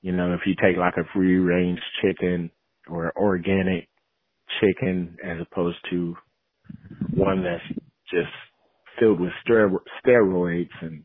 You 0.02 0.12
know, 0.12 0.35
if 0.35 0.40
you 0.46 0.55
take 0.55 0.76
like 0.76 0.96
a 0.96 1.09
free 1.14 1.37
range 1.37 1.79
chicken 2.02 2.50
or 2.88 3.12
organic 3.16 3.88
chicken 4.61 5.16
as 5.24 5.38
opposed 5.40 5.79
to 5.90 6.14
one 7.14 7.42
that's 7.42 7.81
just 8.11 8.33
filled 8.98 9.20
with 9.20 9.33
steroids 9.46 10.68
and 10.83 11.05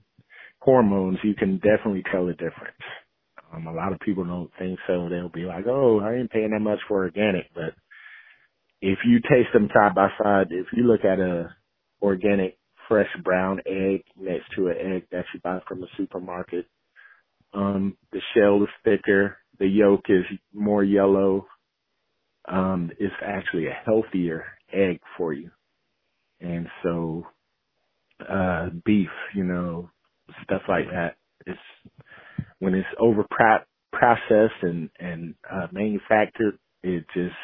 hormones, 0.60 1.17
you 1.24 1.36
can 1.36 1.58
definitely 1.58 2.04
tell 2.12 2.26
the 2.26 2.34
difference. 2.34 2.84
Um, 3.53 3.67
a 3.67 3.73
lot 3.73 3.93
of 3.93 3.99
people 4.01 4.23
don't 4.25 4.51
think 4.59 4.79
so. 4.87 5.09
They'll 5.09 5.29
be 5.29 5.45
like, 5.45 5.65
oh, 5.67 5.99
I 6.01 6.15
ain't 6.15 6.31
paying 6.31 6.51
that 6.51 6.61
much 6.61 6.79
for 6.87 7.05
organic, 7.05 7.53
but 7.55 7.73
if 8.81 8.99
you 9.05 9.19
taste 9.21 9.53
them 9.53 9.69
side 9.73 9.95
by 9.95 10.09
side, 10.23 10.47
if 10.51 10.67
you 10.73 10.85
look 10.85 11.05
at 11.05 11.19
a 11.19 11.55
organic 12.03 12.57
fresh 12.89 13.09
brown 13.23 13.61
egg 13.67 14.03
next 14.19 14.45
to 14.55 14.69
an 14.69 14.77
egg 14.95 15.07
that 15.11 15.25
you 15.33 15.41
buy 15.43 15.59
from 15.67 15.83
a 15.83 15.87
supermarket, 15.97 16.67
um, 17.53 17.97
the 18.13 18.21
shell 18.35 18.63
is 18.63 18.69
thicker, 18.83 19.37
the 19.59 19.67
yolk 19.67 20.03
is 20.09 20.25
more 20.53 20.83
yellow. 20.83 21.47
Um, 22.47 22.91
it's 22.99 23.13
actually 23.25 23.67
a 23.67 23.79
healthier 23.85 24.45
egg 24.73 24.99
for 25.17 25.33
you. 25.33 25.51
And 26.41 26.67
so, 26.83 27.27
uh, 28.29 28.69
beef, 28.85 29.09
you 29.35 29.43
know, 29.45 29.89
stuff 30.43 30.63
like 30.69 30.87
that. 30.91 31.17
It's 31.47 31.59
when 32.62 32.76
it's 32.76 32.88
over 33.00 33.26
processed 33.93 34.63
and, 34.63 34.89
and, 35.00 35.36
uh, 35.52 35.67
manufactured, 35.74 36.60
it 36.84 37.06
just, 37.15 37.36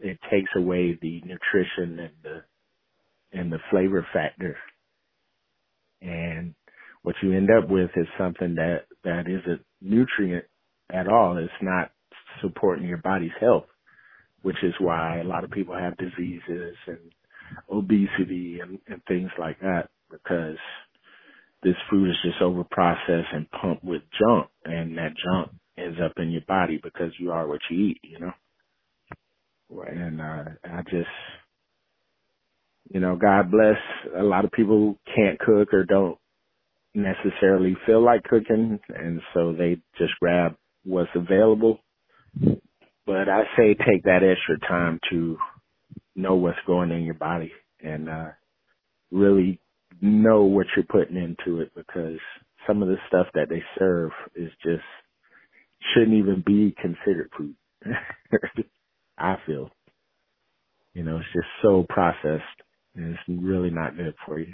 it 0.00 0.18
takes 0.32 0.50
away 0.56 0.98
the 1.02 1.22
nutrition 1.26 2.00
and 2.00 2.14
the 2.24 2.42
and 3.32 3.52
the 3.52 3.58
flavor 3.70 4.06
factor. 4.12 4.56
And 6.02 6.54
what 7.02 7.16
you 7.22 7.34
end 7.34 7.50
up 7.50 7.68
with 7.70 7.90
is 7.96 8.06
something 8.18 8.56
that 8.56 8.84
that 9.04 9.26
isn't 9.28 9.62
nutrient 9.82 10.46
at 10.92 11.08
all. 11.08 11.38
It's 11.38 11.52
not 11.62 11.92
supporting 12.42 12.86
your 12.88 12.98
body's 12.98 13.30
health, 13.40 13.66
which 14.42 14.58
is 14.62 14.74
why 14.80 15.20
a 15.20 15.24
lot 15.24 15.44
of 15.44 15.50
people 15.50 15.76
have 15.76 15.96
diseases 15.98 16.76
and 16.86 16.98
obesity 17.72 18.60
and, 18.60 18.78
and 18.88 19.02
things 19.08 19.30
like 19.38 19.60
that 19.60 19.88
because 20.10 20.58
this 21.62 21.76
food 21.90 22.10
is 22.10 22.16
just 22.24 22.40
over 22.42 22.64
processed 22.70 23.28
and 23.32 23.50
pumped 23.50 23.84
with 23.84 24.02
junk 24.18 24.48
and 24.64 24.96
that 24.96 25.12
junk 25.24 25.50
ends 25.78 25.98
up 26.04 26.12
in 26.18 26.30
your 26.30 26.42
body 26.48 26.80
because 26.82 27.12
you 27.18 27.32
are 27.32 27.46
what 27.46 27.60
you 27.70 27.88
eat, 27.88 28.00
you 28.02 28.18
know? 28.18 28.32
Right. 29.70 29.92
And 29.92 30.20
uh 30.20 30.44
I 30.64 30.82
just 30.90 31.08
you 32.92 33.00
know, 33.00 33.16
God 33.16 33.50
bless 33.50 33.78
a 34.18 34.22
lot 34.22 34.44
of 34.44 34.52
people 34.52 34.98
can't 35.14 35.38
cook 35.38 35.72
or 35.74 35.84
don't 35.84 36.18
necessarily 36.94 37.76
feel 37.86 38.04
like 38.04 38.24
cooking 38.24 38.80
and 38.88 39.20
so 39.34 39.52
they 39.52 39.78
just 39.98 40.12
grab 40.20 40.56
what's 40.84 41.10
available. 41.14 41.80
But 43.06 43.28
I 43.28 43.44
say 43.56 43.74
take 43.74 44.04
that 44.04 44.22
extra 44.24 44.58
time 44.68 45.00
to 45.10 45.38
know 46.16 46.36
what's 46.36 46.58
going 46.66 46.90
in 46.92 47.02
your 47.02 47.14
body 47.14 47.52
and 47.82 48.08
uh 48.08 48.28
really 49.12 49.60
know 50.00 50.44
what 50.44 50.66
you're 50.76 50.84
putting 50.84 51.16
into 51.16 51.60
it 51.60 51.72
because 51.74 52.18
some 52.66 52.82
of 52.82 52.88
the 52.88 52.96
stuff 53.08 53.26
that 53.34 53.48
they 53.48 53.62
serve 53.78 54.10
is 54.34 54.50
just 54.62 54.82
shouldn't 55.94 56.16
even 56.16 56.42
be 56.46 56.74
considered 56.80 57.30
food. 57.36 57.54
I 59.18 59.36
feel. 59.46 59.70
You 60.94 61.04
know, 61.04 61.18
it's 61.18 61.26
just 61.34 61.48
so 61.62 61.86
processed 61.88 62.42
and 62.94 63.14
it's 63.14 63.42
really 63.44 63.70
not 63.70 63.96
good 63.96 64.14
for 64.26 64.38
you. 64.38 64.52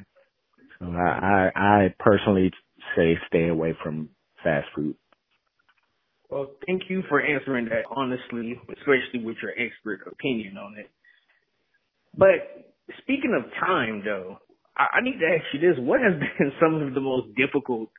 So 0.78 0.86
I, 0.86 1.50
I, 1.54 1.60
I 1.84 1.94
personally 1.98 2.50
say 2.96 3.18
stay 3.28 3.48
away 3.48 3.74
from 3.82 4.10
fast 4.44 4.68
food. 4.74 4.96
Well, 6.30 6.50
thank 6.66 6.82
you 6.88 7.02
for 7.08 7.20
answering 7.20 7.66
that 7.66 7.84
honestly, 7.94 8.60
especially 8.70 9.24
with 9.24 9.36
your 9.42 9.52
expert 9.52 10.00
opinion 10.10 10.56
on 10.58 10.76
it. 10.78 10.90
But 12.16 12.66
speaking 12.98 13.34
of 13.36 13.50
time, 13.60 14.02
though, 14.04 14.38
I, 14.76 15.00
need 15.02 15.18
to 15.18 15.26
ask 15.26 15.44
you 15.54 15.60
this: 15.60 15.78
What 15.78 16.00
has 16.00 16.18
been 16.38 16.52
some 16.60 16.74
of 16.82 16.94
the 16.94 17.00
most 17.00 17.34
difficult 17.36 17.90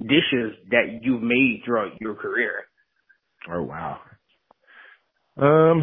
dishes 0.00 0.54
that 0.70 1.00
you've 1.02 1.22
made 1.22 1.62
throughout 1.64 2.00
your 2.00 2.14
career? 2.14 2.64
Oh 3.52 3.62
wow. 3.62 4.00
Um, 5.36 5.82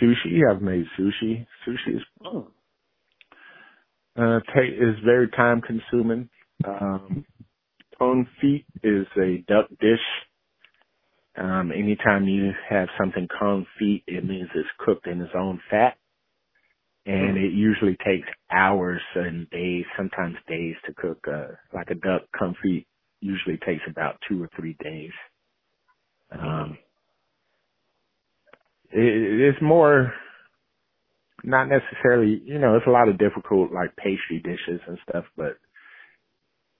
sushi. 0.00 0.40
I've 0.50 0.62
made 0.62 0.84
sushi. 0.98 1.46
Sushi 1.66 1.96
is 1.96 2.02
Oh. 2.24 2.48
uh 4.16 4.38
is 4.56 4.96
very 5.04 5.28
time 5.28 5.60
consuming. 5.60 6.28
Um, 6.64 7.24
confit 8.00 8.64
is 8.82 9.06
a 9.16 9.44
duck 9.48 9.68
dish. 9.80 10.00
Um, 11.36 11.70
anytime 11.70 12.24
you 12.26 12.50
have 12.68 12.88
something 12.98 13.28
confit, 13.40 14.02
it 14.08 14.24
means 14.24 14.48
it's 14.54 14.68
cooked 14.78 15.06
in 15.06 15.20
its 15.20 15.32
own 15.38 15.60
fat. 15.70 15.96
And 17.08 17.38
Mhm. 17.38 17.44
it 17.46 17.52
usually 17.54 17.96
takes 17.98 18.28
hours 18.52 19.02
and 19.16 19.50
days, 19.50 19.86
sometimes 19.96 20.38
days 20.48 20.76
to 20.86 20.94
cook, 20.94 21.28
uh, 21.28 21.48
like 21.74 21.90
a 21.90 21.96
duck 21.96 22.24
confit 22.34 22.86
usually 23.22 23.58
takes 23.58 23.86
about 23.88 24.20
two 24.28 24.42
or 24.44 24.48
three 24.56 24.74
days. 24.74 25.12
Um, 26.32 26.78
it, 28.92 29.40
it's 29.54 29.62
more, 29.62 30.14
not 31.44 31.68
necessarily, 31.68 32.40
you 32.44 32.58
know, 32.58 32.76
it's 32.76 32.86
a 32.86 32.92
lot 32.92 33.08
of 33.08 33.18
difficult 33.18 33.72
like 33.72 33.96
pastry 33.96 34.40
dishes 34.40 34.80
and 34.88 34.98
stuff, 35.08 35.26
but 35.36 35.58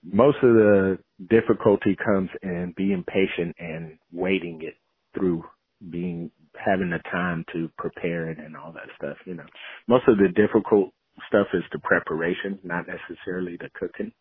most 0.04 0.38
of 0.42 0.54
the 0.54 0.98
difficulty 1.30 1.96
comes 1.96 2.30
in 2.42 2.74
being 2.76 3.04
patient 3.04 3.56
and 3.60 3.98
waiting 4.12 4.62
it 4.62 4.76
through 5.14 5.44
being 5.90 6.30
having 6.56 6.90
the 6.90 7.00
time 7.10 7.44
to 7.52 7.70
prepare 7.78 8.30
it 8.30 8.38
and 8.38 8.56
all 8.56 8.72
that 8.72 8.88
stuff 8.98 9.16
you 9.26 9.34
know. 9.34 9.46
Most 9.88 10.04
of 10.08 10.18
the 10.18 10.28
difficult 10.34 10.90
stuff 11.28 11.48
is 11.54 11.64
the 11.72 11.80
preparation 11.80 12.58
not 12.64 12.86
necessarily 12.88 13.56
the 13.58 13.70
cooking. 13.78 14.12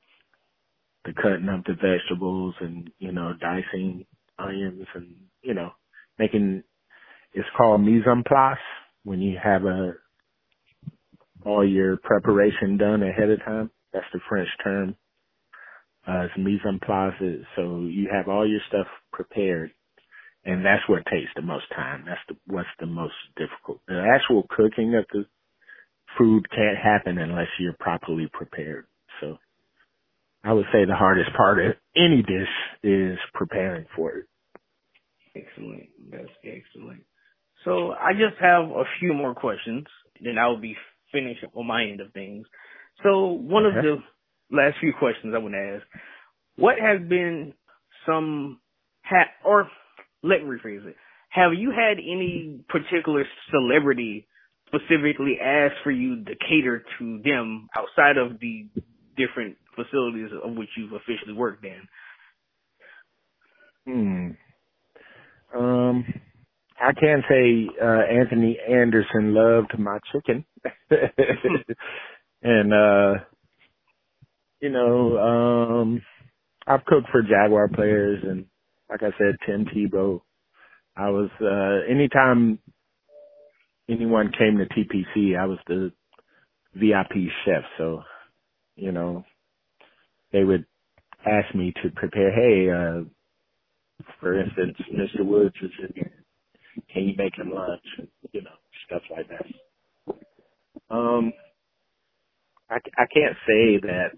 The 1.06 1.14
cutting 1.14 1.50
up 1.50 1.66
the 1.66 1.76
vegetables 1.76 2.56
and 2.62 2.90
you 3.00 3.12
know 3.14 3.34
dicing 3.42 4.06
onions 4.40 4.88
and 4.96 5.16
you 5.44 5.54
know 5.56 5.72
making 6.20 6.64
it's 7.34 7.50
called 7.58 7.82
mise 7.82 8.04
en 8.10 8.24
place 8.28 8.58
when 9.06 9.22
you 9.22 9.38
have 9.44 9.66
a 9.66 9.94
all 11.46 11.68
your 11.68 11.98
preparation 11.98 12.78
done 12.78 13.04
ahead 13.04 13.30
of 13.32 13.40
time. 13.46 13.72
That's 13.94 14.06
the 14.14 14.20
french 14.30 14.50
term. 14.64 14.96
Uh, 16.08 16.26
it's 16.26 16.34
mise 16.38 16.62
en 16.68 16.80
place. 16.80 17.46
So 17.56 17.82
you 17.82 18.10
have 18.12 18.28
all 18.30 18.48
your 18.50 18.62
stuff 18.70 18.88
prepared, 19.14 19.72
and 20.48 20.66
that's 20.66 20.88
what 20.88 21.06
takes 21.06 21.30
the 21.36 21.42
most 21.42 21.66
time. 21.76 22.06
That's 22.08 22.22
the, 22.30 22.36
what's 22.48 22.70
the 22.80 22.88
most 22.88 23.14
difficult. 23.36 23.82
The 23.88 24.02
actual 24.16 24.48
cooking 24.50 24.96
of 24.96 25.06
the 25.12 25.26
food 26.18 26.50
can't 26.50 26.78
happen 26.78 27.18
unless 27.18 27.50
you're 27.60 27.76
properly 27.80 28.30
prepared. 28.32 28.88
So 29.22 29.38
I 30.44 30.54
would 30.54 30.66
say 30.72 30.86
the 30.86 30.96
hardest 30.96 31.32
part 31.36 31.60
of 31.60 31.74
any 31.96 32.24
dish 32.24 32.48
is 32.82 33.20
preparing 33.34 33.86
for 33.96 34.12
it. 34.20 34.26
Excellent. 35.36 35.90
That's 36.10 36.32
excellent. 36.46 37.04
So 37.66 37.92
I 37.92 38.14
just 38.14 38.40
have 38.40 38.70
a 38.70 38.86
few 39.00 39.14
more 39.14 39.36
questions, 39.36 39.86
then 40.24 40.38
I 40.38 40.48
will 40.48 40.62
be 40.62 40.78
finished 41.12 41.44
on 41.54 41.68
my 41.68 41.84
end 41.84 42.00
of 42.00 42.14
things. 42.14 42.48
So 43.04 43.28
one 43.28 43.66
Okay. 43.66 43.78
of 43.80 43.84
the 43.84 44.56
last 44.56 44.78
few 44.80 44.94
questions 44.98 45.34
I 45.36 45.40
want 45.40 45.56
to 45.56 45.76
ask, 45.78 45.86
what 46.56 46.76
has 46.80 47.08
been 47.08 47.54
some, 48.06 48.62
ha- 49.04 49.34
or 49.46 49.70
let 50.28 50.44
me 50.44 50.50
rephrase 50.50 50.86
it, 50.86 50.96
have 51.30 51.54
you 51.54 51.72
had 51.72 51.98
any 51.98 52.62
particular 52.70 53.26
celebrity 53.52 54.28
specifically 54.68 55.38
ask 55.42 55.74
for 55.84 55.92
you 55.92 56.24
to 56.26 56.32
cater 56.50 56.84
to 57.00 57.22
them 57.24 57.68
outside 57.78 58.18
of 58.18 58.40
the 58.40 58.68
different 59.16 59.58
facilities 59.76 60.30
of 60.44 60.56
which 60.56 60.70
you've 60.78 60.94
officially 60.94 61.34
worked 61.34 61.66
in? 61.66 61.88
Hmm. 65.54 65.58
Um, 65.58 66.06
I 66.80 66.94
can 66.94 67.24
say 67.30 67.70
uh, 67.82 68.02
Anthony 68.22 68.58
Anderson 68.70 69.34
loved 69.34 69.78
my 69.80 70.00
chicken, 70.12 70.46
and 72.44 72.74
uh, 72.74 73.14
you 74.60 74.70
know, 74.70 75.18
um, 75.18 76.02
I've 76.68 76.86
cooked 76.86 77.10
for 77.12 77.22
Jaguar 77.22 77.70
players, 77.70 78.24
and 78.24 78.46
like 78.90 79.04
I 79.04 79.12
said, 79.18 79.36
Tim 79.46 79.66
Tebow. 79.66 80.22
I 80.98 81.10
was 81.10 81.30
uh, 81.42 81.92
anytime 81.92 82.60
anyone 83.90 84.32
came 84.38 84.58
to 84.58 84.66
TPC, 84.66 85.38
I 85.40 85.46
was 85.46 85.60
the 85.68 85.92
VIP 86.76 87.30
chef, 87.46 87.64
so 87.78 88.04
you 88.76 88.92
know, 88.94 89.26
they 90.34 90.44
would 90.44 90.66
ask 91.26 91.54
me 91.56 91.74
to 91.84 91.90
prepare. 91.92 92.32
Hey, 92.32 92.70
uh, 92.72 93.04
for 94.20 94.40
instance, 94.40 94.78
Mr. 94.94 95.26
Woods 95.26 95.56
is 95.62 95.72
in 95.82 95.94
here. 95.96 96.12
Can 96.94 97.04
you 97.10 97.16
make 97.18 97.38
him 97.38 97.52
lunch? 97.54 98.10
You 98.34 98.42
know, 98.44 98.52
stuff 98.88 99.04
like 99.16 99.28
that. 99.30 99.46
Um, 100.96 101.34
I, 102.70 102.78
I 102.98 103.06
can't 103.14 103.38
say 103.48 103.80
that 103.84 104.10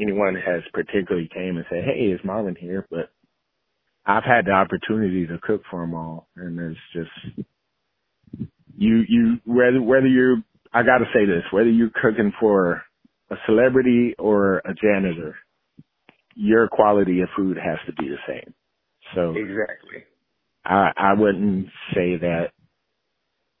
anyone 0.00 0.34
has 0.36 0.62
particularly 0.72 1.28
came 1.32 1.56
and 1.56 1.66
said, 1.70 1.84
"Hey, 1.84 2.06
is 2.12 2.20
Marvyn 2.24 2.56
here?" 2.58 2.86
But 2.90 3.10
I've 4.06 4.24
had 4.24 4.46
the 4.46 4.52
opportunity 4.52 5.26
to 5.26 5.38
cook 5.42 5.62
for 5.70 5.82
them 5.82 5.94
all, 5.94 6.28
and 6.36 6.58
it's 6.60 6.80
just 6.94 7.46
you, 8.76 9.04
you 9.08 9.36
whether 9.46 9.82
whether 9.82 10.06
you're 10.08 10.38
I 10.72 10.82
got 10.82 10.98
to 10.98 11.06
say 11.14 11.26
this, 11.26 11.44
whether 11.52 11.70
you're 11.70 11.90
cooking 12.02 12.32
for 12.40 12.82
a 13.30 13.36
celebrity 13.46 14.14
or 14.18 14.58
a 14.58 14.74
janitor, 14.74 15.36
your 16.34 16.68
quality 16.68 17.20
of 17.22 17.28
food 17.36 17.56
has 17.56 17.78
to 17.86 17.92
be 17.94 18.08
the 18.08 18.18
same. 18.28 18.54
So 19.14 19.30
Exactly. 19.36 20.04
I 20.64 20.92
I 20.96 21.14
wouldn't 21.14 21.66
say 21.94 22.16
that 22.16 22.48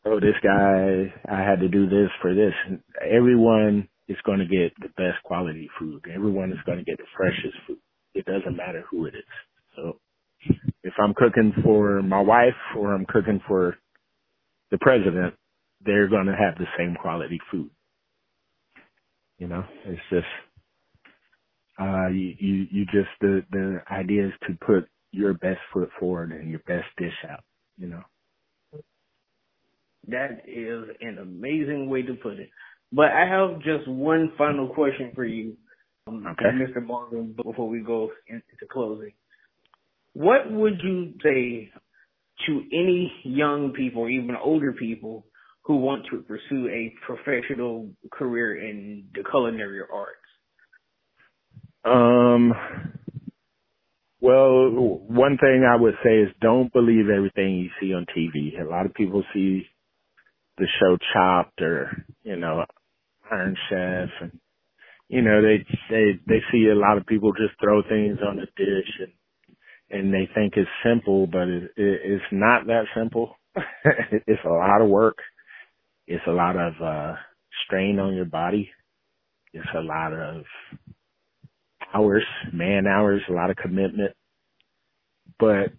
oh 0.06 0.20
this 0.20 0.36
guy 0.42 1.14
I 1.30 1.42
had 1.42 1.60
to 1.60 1.68
do 1.68 1.88
this 1.88 2.10
for 2.22 2.34
this. 2.34 2.54
Everyone 3.02 3.88
is 4.08 4.16
going 4.26 4.40
to 4.40 4.46
get 4.46 4.72
the 4.80 4.88
best 4.96 5.22
quality 5.24 5.68
food. 5.78 6.04
Everyone 6.14 6.52
is 6.52 6.58
going 6.66 6.78
to 6.78 6.84
get 6.84 6.98
the 6.98 7.06
freshest 7.16 7.56
food. 7.66 7.78
It 8.14 8.26
doesn't 8.26 8.56
matter 8.56 8.84
who 8.90 9.06
it 9.06 9.14
is. 9.14 9.24
So 9.76 10.00
if 10.84 10.94
I'm 10.98 11.14
cooking 11.14 11.52
for 11.64 12.02
my 12.02 12.20
wife 12.20 12.54
or 12.76 12.94
I'm 12.94 13.06
cooking 13.06 13.40
for 13.48 13.76
the 14.70 14.78
president, 14.78 15.34
they're 15.84 16.08
going 16.08 16.26
to 16.26 16.36
have 16.36 16.56
the 16.58 16.66
same 16.78 16.96
quality 17.00 17.40
food. 17.50 17.70
You 19.38 19.48
know, 19.48 19.64
it's 19.86 20.00
just 20.10 20.26
uh 21.80 22.08
you 22.08 22.34
you, 22.38 22.66
you 22.70 22.84
just 22.86 23.10
the 23.20 23.44
the 23.50 23.80
idea 23.90 24.28
is 24.28 24.32
to 24.48 24.54
put 24.66 24.88
your 25.12 25.34
best 25.34 25.60
foot 25.72 25.90
forward 26.00 26.32
and 26.32 26.50
your 26.50 26.60
best 26.60 26.86
dish 26.98 27.14
out, 27.30 27.44
you 27.78 27.88
know. 27.88 28.02
That 30.08 30.42
is 30.46 30.96
an 31.00 31.18
amazing 31.18 31.88
way 31.90 32.02
to 32.02 32.14
put 32.14 32.34
it. 32.34 32.50
But 32.94 33.06
I 33.06 33.26
have 33.26 33.60
just 33.60 33.88
one 33.88 34.32
final 34.38 34.68
question 34.68 35.10
for 35.16 35.24
you, 35.24 35.56
um, 36.06 36.24
Okay. 36.28 36.44
Mr. 36.44 36.84
Marvyn, 36.84 37.32
before 37.32 37.68
we 37.68 37.80
go 37.80 38.12
into 38.28 38.66
closing. 38.70 39.12
What 40.12 40.50
would 40.50 40.80
you 40.80 41.14
say 41.20 41.72
to 42.46 42.62
any 42.72 43.12
young 43.24 43.72
people 43.72 44.02
or 44.02 44.10
even 44.10 44.36
older 44.36 44.72
people 44.72 45.26
who 45.64 45.78
want 45.78 46.06
to 46.10 46.18
pursue 46.22 46.68
a 46.68 46.94
professional 47.04 47.90
career 48.12 48.54
in 48.54 49.08
the 49.12 49.24
culinary 49.28 49.80
arts? 49.92 50.20
Um, 51.84 52.52
well, 54.20 54.70
one 54.70 55.36
thing 55.38 55.68
I 55.68 55.74
would 55.74 55.94
say 56.04 56.20
is 56.20 56.28
don't 56.40 56.72
believe 56.72 57.08
everything 57.08 57.56
you 57.56 57.70
see 57.80 57.92
on 57.92 58.06
TV. 58.16 58.60
A 58.60 58.70
lot 58.70 58.86
of 58.86 58.94
people 58.94 59.24
see 59.34 59.66
the 60.58 60.66
show 60.78 60.96
Chopped 61.12 61.60
or, 61.60 62.04
you 62.22 62.36
know, 62.36 62.64
Iron 63.30 63.56
Chef 63.68 64.08
and, 64.20 64.40
you 65.08 65.22
know, 65.22 65.42
they, 65.42 65.64
they, 65.90 66.12
they 66.26 66.40
see 66.52 66.68
a 66.68 66.74
lot 66.78 66.98
of 66.98 67.06
people 67.06 67.32
just 67.32 67.58
throw 67.62 67.82
things 67.82 68.18
on 68.26 68.38
a 68.38 68.46
dish 68.56 68.90
and, 69.00 69.12
and 69.90 70.14
they 70.14 70.28
think 70.34 70.54
it's 70.56 70.70
simple, 70.84 71.26
but 71.26 71.48
it, 71.48 71.64
it, 71.76 72.00
it's 72.04 72.24
not 72.32 72.66
that 72.66 72.84
simple. 72.96 73.36
it's 73.84 74.44
a 74.44 74.48
lot 74.48 74.82
of 74.82 74.88
work. 74.88 75.18
It's 76.06 76.24
a 76.26 76.32
lot 76.32 76.56
of, 76.56 76.74
uh, 76.82 77.14
strain 77.66 77.98
on 77.98 78.14
your 78.14 78.26
body. 78.26 78.70
It's 79.52 79.68
a 79.76 79.80
lot 79.80 80.12
of 80.12 80.44
hours, 81.94 82.24
man 82.52 82.86
hours, 82.86 83.22
a 83.28 83.32
lot 83.32 83.50
of 83.50 83.56
commitment, 83.56 84.12
but 85.38 85.72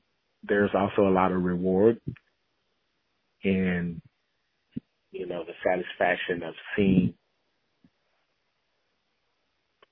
there's 0.43 0.71
also 0.75 1.07
a 1.07 1.13
lot 1.13 1.31
of 1.31 1.43
reward 1.43 1.99
and, 3.43 4.01
you 5.11 5.27
know, 5.27 5.43
the 5.45 5.53
satisfaction 5.63 6.43
of 6.43 6.53
seeing 6.75 7.13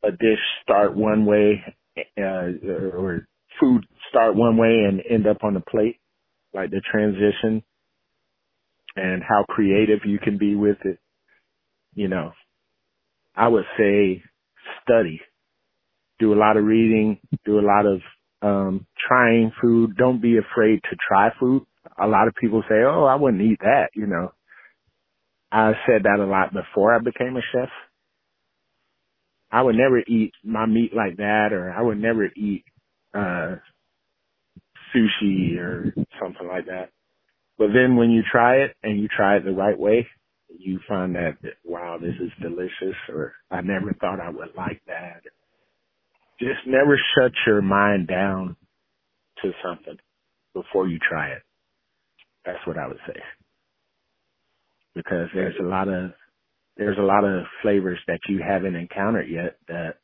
a 0.03 0.11
dish 0.11 0.39
start 0.63 0.95
one 0.95 1.25
way, 1.25 1.63
uh, 2.17 2.67
or 2.97 3.27
food 3.59 3.85
start 4.09 4.35
one 4.35 4.57
way 4.57 4.85
and 4.87 5.01
end 5.09 5.27
up 5.27 5.43
on 5.43 5.53
the 5.53 5.61
plate, 5.61 5.97
like 6.53 6.71
the 6.71 6.81
transition 6.91 7.63
and 8.95 9.23
how 9.23 9.45
creative 9.49 9.99
you 10.05 10.19
can 10.19 10.37
be 10.37 10.55
with 10.55 10.77
it. 10.85 10.99
You 11.95 12.07
know, 12.07 12.31
I 13.35 13.47
would 13.47 13.65
say 13.77 14.23
study 14.83 15.21
do 16.19 16.33
a 16.33 16.39
lot 16.39 16.57
of 16.57 16.65
reading, 16.65 17.19
do 17.45 17.59
a 17.59 17.65
lot 17.65 17.85
of 17.85 18.01
um 18.41 18.85
trying 19.07 19.51
food. 19.61 19.95
Don't 19.97 20.21
be 20.21 20.37
afraid 20.37 20.81
to 20.89 20.97
try 21.07 21.29
food. 21.39 21.63
A 22.01 22.07
lot 22.07 22.27
of 22.27 22.35
people 22.35 22.63
say, 22.69 22.83
"Oh, 22.85 23.05
I 23.05 23.15
wouldn't 23.15 23.43
eat 23.43 23.59
that," 23.61 23.89
you 23.95 24.07
know. 24.07 24.31
I 25.51 25.73
said 25.85 26.03
that 26.03 26.19
a 26.19 26.25
lot 26.25 26.53
before 26.53 26.93
I 26.95 26.99
became 26.99 27.37
a 27.37 27.41
chef. 27.53 27.69
I 29.53 29.61
would 29.61 29.75
never 29.75 29.99
eat 29.99 30.33
my 30.43 30.65
meat 30.65 30.93
like 30.95 31.17
that, 31.17 31.49
or 31.53 31.71
I 31.71 31.81
would 31.81 32.01
never 32.01 32.25
eat 32.25 32.65
uh 33.13 33.57
sushi 34.95 35.57
or 35.59 35.93
something 36.21 36.47
like 36.47 36.65
that. 36.65 36.89
But 37.57 37.67
then 37.73 37.95
when 37.95 38.11
you 38.11 38.23
try 38.29 38.57
it 38.57 38.75
and 38.83 38.99
you 38.99 39.07
try 39.07 39.37
it 39.37 39.45
the 39.45 39.51
right 39.51 39.77
way, 39.77 40.07
you 40.49 40.79
find 40.87 41.15
that 41.15 41.37
wow, 41.63 41.97
this 42.01 42.15
is 42.19 42.31
delicious, 42.41 42.97
or 43.09 43.33
I 43.51 43.61
never 43.61 43.93
thought 43.93 44.19
I 44.19 44.29
would 44.29 44.55
like 44.57 44.81
that. 44.87 45.21
Just 46.39 46.65
never 46.67 46.99
shut 47.15 47.31
your 47.45 47.61
mind 47.61 48.07
down 48.07 48.55
to 49.43 49.51
something 49.63 49.97
before 50.55 50.87
you 50.87 50.99
try 50.99 51.29
it. 51.29 51.43
That's 52.45 52.65
what 52.65 52.77
I 52.77 52.87
would 52.87 52.99
say. 53.07 53.19
Because 54.95 55.27
there's 55.33 55.55
a 55.59 55.63
lot 55.63 55.87
of 55.87 56.11
there's 56.77 56.97
a 56.99 57.03
lot 57.03 57.25
of 57.25 57.45
flavors 57.61 57.99
that 58.07 58.19
you 58.29 58.41
haven't 58.47 58.75
encountered 58.75 59.29
yet 59.29 59.57
that 59.67 59.95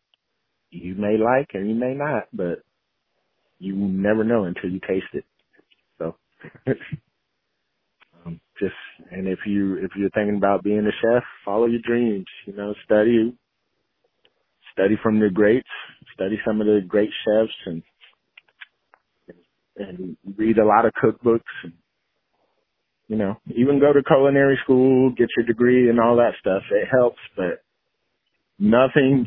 you 0.72 0.96
may 0.96 1.18
like 1.18 1.50
and 1.54 1.70
you 1.70 1.76
may 1.76 1.94
not, 1.96 2.26
but 2.34 2.62
you 3.60 3.76
never 3.76 4.24
know 4.24 4.46
until 4.46 4.70
you 4.72 4.80
taste 4.82 5.08
it. 5.14 5.26
So 6.00 6.16
um, 8.26 8.42
just 8.60 8.74
and 9.12 9.28
if 9.28 9.40
you 9.46 9.78
if 9.78 9.92
you're 9.98 10.12
thinking 10.12 10.38
about 10.38 10.64
being 10.64 10.88
a 10.88 10.92
chef, 11.02 11.24
follow 11.46 11.68
your 11.68 11.82
dreams. 11.86 12.26
You 12.48 12.56
know, 12.56 12.74
study 12.86 13.36
study 14.74 14.98
from 15.04 15.20
the 15.20 15.30
greats, 15.30 15.70
study 16.16 16.40
some 16.46 16.62
of 16.62 16.68
the 16.68 16.82
great 16.88 17.12
chefs, 17.26 17.54
and 17.68 17.84
and 19.78 20.18
read 20.38 20.58
a 20.60 20.66
lot 20.66 20.86
of 20.86 20.94
cookbooks. 21.04 21.42
And, 21.64 21.74
you 23.10 23.18
know, 23.18 23.36
even 23.48 23.80
go 23.80 23.92
to 23.92 24.04
culinary 24.04 24.58
school, 24.64 25.10
get 25.10 25.28
your 25.36 25.46
degree, 25.46 25.90
and 25.90 26.00
all 26.00 26.16
that 26.18 26.34
stuff. 26.40 26.62
It 26.72 26.88
helps, 26.90 27.20
but 27.36 27.64
nothing 28.60 29.26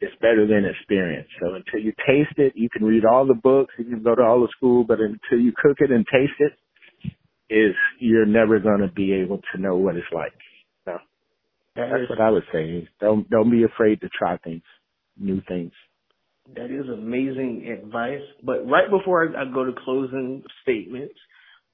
is 0.00 0.10
better 0.20 0.46
than 0.46 0.64
experience. 0.64 1.28
So 1.40 1.54
until 1.54 1.80
you 1.80 1.92
taste 2.06 2.38
it, 2.38 2.54
you 2.56 2.68
can 2.68 2.84
read 2.84 3.04
all 3.04 3.26
the 3.26 3.34
books, 3.34 3.72
you 3.78 3.84
can 3.84 4.02
go 4.02 4.16
to 4.16 4.22
all 4.22 4.40
the 4.40 4.48
school, 4.56 4.84
but 4.84 4.98
until 4.98 5.38
you 5.38 5.52
cook 5.56 5.76
it 5.78 5.92
and 5.92 6.04
taste 6.12 6.40
it, 6.40 6.52
is 7.52 7.74
you're 7.98 8.26
never 8.26 8.58
going 8.58 8.80
to 8.80 8.88
be 8.88 9.12
able 9.12 9.40
to 9.54 9.60
know 9.60 9.76
what 9.76 9.96
it's 9.96 10.06
like. 10.12 10.32
So 10.84 10.98
that's 11.76 12.08
what 12.08 12.20
I 12.20 12.30
would 12.30 12.44
say. 12.52 12.88
Don't 13.00 13.28
don't 13.30 13.50
be 13.50 13.64
afraid 13.64 14.00
to 14.00 14.08
try 14.08 14.36
things, 14.38 14.62
new 15.18 15.40
things. 15.48 15.72
That 16.54 16.66
is 16.66 16.88
amazing 16.88 17.76
advice. 17.82 18.22
But 18.42 18.66
right 18.68 18.90
before 18.90 19.28
I, 19.28 19.42
I 19.42 19.44
go 19.52 19.64
to 19.64 19.72
closing 19.84 20.42
statements, 20.62 21.14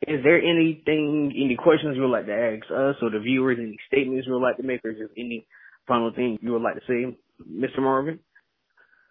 is 0.02 0.22
there 0.22 0.38
anything, 0.38 1.32
any 1.35 1.56
questions 1.56 1.96
you 1.96 2.02
would 2.02 2.11
like 2.11 2.26
to 2.26 2.35
ask 2.35 2.64
us 2.70 2.96
or 3.02 3.11
the 3.11 3.20
viewers, 3.20 3.59
any 3.61 3.78
statements 3.88 4.26
you 4.26 4.35
would 4.35 4.42
like 4.42 4.56
to 4.59 4.62
make, 4.62 4.85
or 4.85 4.92
just 4.92 5.12
any 5.16 5.46
final 5.88 6.12
thing 6.12 6.38
you 6.42 6.52
would 6.52 6.62
like 6.62 6.74
to 6.74 6.80
say, 6.87 7.16
Mr. 7.50 7.80
Marvyn? 7.80 8.18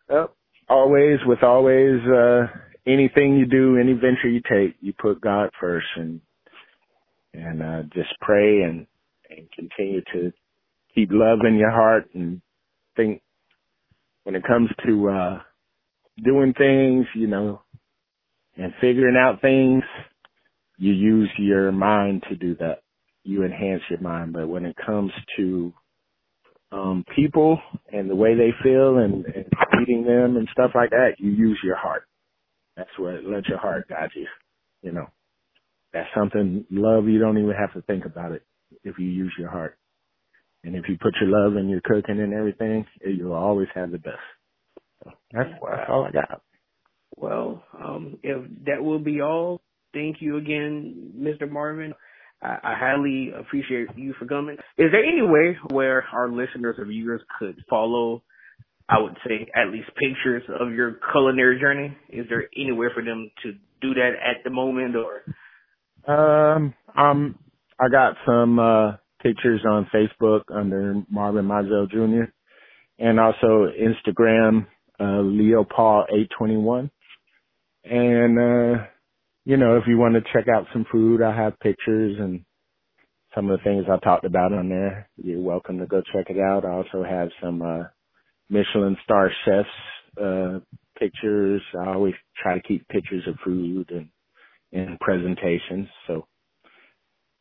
Well, 0.09 0.35
always, 0.69 1.19
with 1.25 1.43
always, 1.43 1.99
uh, 2.05 2.47
anything 2.85 3.35
you 3.37 3.45
do, 3.45 3.77
any 3.77 3.93
venture 3.93 4.29
you 4.29 4.41
take, 4.41 4.75
you 4.81 4.93
put 4.93 5.21
God 5.21 5.49
first 5.59 5.87
and 5.95 6.21
and 7.33 7.61
uh, 7.61 7.81
just 7.93 8.09
pray 8.21 8.61
and 8.61 8.87
and 9.29 9.51
continue 9.51 10.01
to 10.13 10.31
keep 10.93 11.09
love 11.11 11.39
in 11.45 11.55
your 11.55 11.71
heart 11.71 12.07
and 12.13 12.41
think 12.95 13.21
when 14.23 14.35
it 14.35 14.43
comes 14.47 14.69
to 14.85 15.09
uh 15.09 15.39
doing 16.23 16.53
things, 16.53 17.05
you 17.13 17.27
know, 17.27 17.61
and 18.55 18.73
figuring 18.79 19.17
out 19.17 19.41
things, 19.41 19.83
you 20.77 20.93
use 20.93 21.29
your 21.37 21.71
mind 21.71 22.23
to 22.29 22.35
do 22.35 22.55
that. 22.57 22.81
You 23.23 23.43
enhance 23.43 23.81
your 23.89 24.01
mind. 24.01 24.33
But 24.33 24.47
when 24.47 24.65
it 24.65 24.75
comes 24.85 25.11
to 25.37 25.73
um 26.71 27.05
people 27.15 27.59
and 27.91 28.09
the 28.09 28.15
way 28.15 28.35
they 28.35 28.51
feel 28.63 28.97
and, 28.97 29.25
and 29.25 29.45
meeting 29.79 30.03
them 30.03 30.37
and 30.37 30.47
stuff 30.51 30.71
like 30.75 30.91
that, 30.91 31.15
you 31.19 31.31
use 31.31 31.59
your 31.63 31.77
heart. 31.77 32.03
That's 32.75 32.89
what 32.97 33.23
let 33.23 33.47
your 33.47 33.59
heart 33.59 33.87
guide 33.87 34.09
you. 34.15 34.27
You 34.81 34.91
know. 34.91 35.07
That's 35.93 36.09
something 36.13 36.65
love 36.69 37.07
you 37.07 37.19
don't 37.19 37.37
even 37.37 37.55
have 37.57 37.73
to 37.73 37.81
think 37.83 38.05
about 38.05 38.33
it 38.33 38.43
if 38.83 38.99
you 38.99 39.07
use 39.07 39.33
your 39.39 39.49
heart. 39.49 39.77
And 40.65 40.75
if 40.75 40.89
you 40.89 40.97
put 41.01 41.13
your 41.21 41.29
love 41.29 41.55
in 41.57 41.69
your 41.69 41.79
cooking 41.81 42.19
and 42.19 42.33
everything, 42.33 42.85
you'll 43.05 43.33
always 43.33 43.69
have 43.75 43.91
the 43.91 43.99
best. 43.99 44.17
So 45.03 45.11
that's, 45.31 45.49
wow. 45.61 45.69
that's 45.71 45.89
all 45.89 46.03
I 46.05 46.11
got. 46.11 46.41
Well, 47.15 47.63
um, 47.81 48.17
if 48.23 48.45
that 48.65 48.83
will 48.83 48.99
be 48.99 49.21
all, 49.21 49.61
thank 49.95 50.17
you 50.19 50.37
again, 50.37 51.13
Mr. 51.17 51.49
Marvyn. 51.49 51.93
I, 52.43 52.57
I 52.63 52.75
highly 52.77 53.31
appreciate 53.31 53.87
you 53.95 54.13
for 54.19 54.27
coming. 54.27 54.57
Is 54.77 54.91
there 54.91 55.03
any 55.03 55.23
way 55.23 55.57
where 55.71 56.05
our 56.13 56.29
listeners 56.29 56.75
or 56.77 56.85
viewers 56.85 57.21
could 57.39 57.55
follow 57.67 58.21
I 58.87 59.01
would 59.01 59.17
say 59.27 59.47
at 59.55 59.71
least 59.71 59.89
pictures 59.95 60.43
of 60.59 60.71
your 60.73 60.99
culinary 61.11 61.59
journey. 61.59 61.97
Is 62.09 62.27
there 62.29 62.47
anywhere 62.55 62.91
for 62.93 63.03
them 63.03 63.31
to 63.43 63.53
do 63.81 63.93
that 63.95 64.11
at 64.23 64.43
the 64.43 64.51
moment 64.51 64.95
or 64.95 65.23
um, 66.07 66.75
um, 66.95 67.39
I 67.79 67.89
got 67.89 68.13
some 68.27 68.59
uh 68.59 68.91
pictures 69.23 69.61
on 69.67 69.89
Facebook 69.93 70.41
under 70.53 71.01
Marvyn 71.09 71.45
Mizell 71.45 71.89
Jr. 71.89 72.31
and 72.99 73.19
also 73.19 73.67
Instagram, 73.73 74.67
uh, 74.99 75.21
Leo 75.21 75.63
Paul 75.63 76.05
821. 76.09 76.91
And, 77.85 78.39
uh, 78.39 78.83
you 79.45 79.57
know, 79.57 79.77
if 79.77 79.83
you 79.87 79.97
want 79.97 80.15
to 80.15 80.21
check 80.33 80.47
out 80.47 80.65
some 80.73 80.85
food, 80.91 81.21
I 81.21 81.35
have 81.35 81.59
pictures 81.59 82.17
and 82.19 82.43
some 83.33 83.49
of 83.49 83.59
the 83.59 83.63
things 83.63 83.85
I 83.89 83.97
talked 84.03 84.25
about 84.25 84.53
on 84.53 84.69
there. 84.69 85.09
You're 85.17 85.39
welcome 85.41 85.79
to 85.79 85.85
go 85.85 86.01
check 86.13 86.29
it 86.29 86.39
out. 86.39 86.65
I 86.65 86.71
also 86.71 87.03
have 87.03 87.29
some, 87.41 87.61
uh, 87.61 87.83
Michelin 88.49 88.97
star 89.03 89.31
chefs, 89.45 90.21
uh, 90.21 90.59
pictures. 90.97 91.61
I 91.79 91.93
always 91.93 92.13
try 92.41 92.55
to 92.55 92.67
keep 92.67 92.87
pictures 92.87 93.23
of 93.27 93.35
food 93.43 93.91
and 93.91 94.09
in 94.71 94.97
presentations. 94.99 95.87
So 96.07 96.27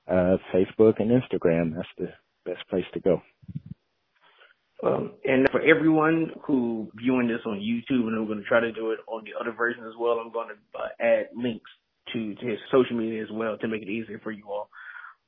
uh, 0.09 0.37
Facebook 0.55 1.01
and 1.01 1.11
Instagram, 1.11 1.75
that's 1.75 1.89
the 1.99 2.09
best 2.45 2.69
place 2.69 2.85
to 2.95 3.01
go. 3.01 3.23
Um, 4.85 5.15
and 5.25 5.49
for 5.51 5.63
everyone 5.63 6.33
who 6.47 6.91
viewing 6.95 7.29
this 7.29 7.41
on 7.47 7.59
YouTube, 7.59 8.07
and 8.07 8.17
I'm 8.17 8.27
going 8.27 8.39
to 8.39 8.45
try 8.45 8.61
to 8.61 8.73
do 8.73 8.91
it 8.91 8.99
on 9.09 9.25
the 9.25 9.41
other 9.41 9.57
version 9.57 9.85
as 9.85 9.95
well, 9.99 10.19
I'm 10.19 10.33
going 10.33 10.49
to 10.49 10.79
uh, 10.79 10.89
add 11.01 11.29
links 11.35 11.71
to, 12.13 12.35
to 12.35 12.47
his 12.47 12.59
social 12.71 12.97
media 12.97 13.23
as 13.23 13.29
well 13.33 13.57
to 13.59 13.69
make 13.69 13.83
it 13.83 13.89
easier 13.89 14.21
for 14.23 14.31
you 14.31 14.45
all. 14.49 14.69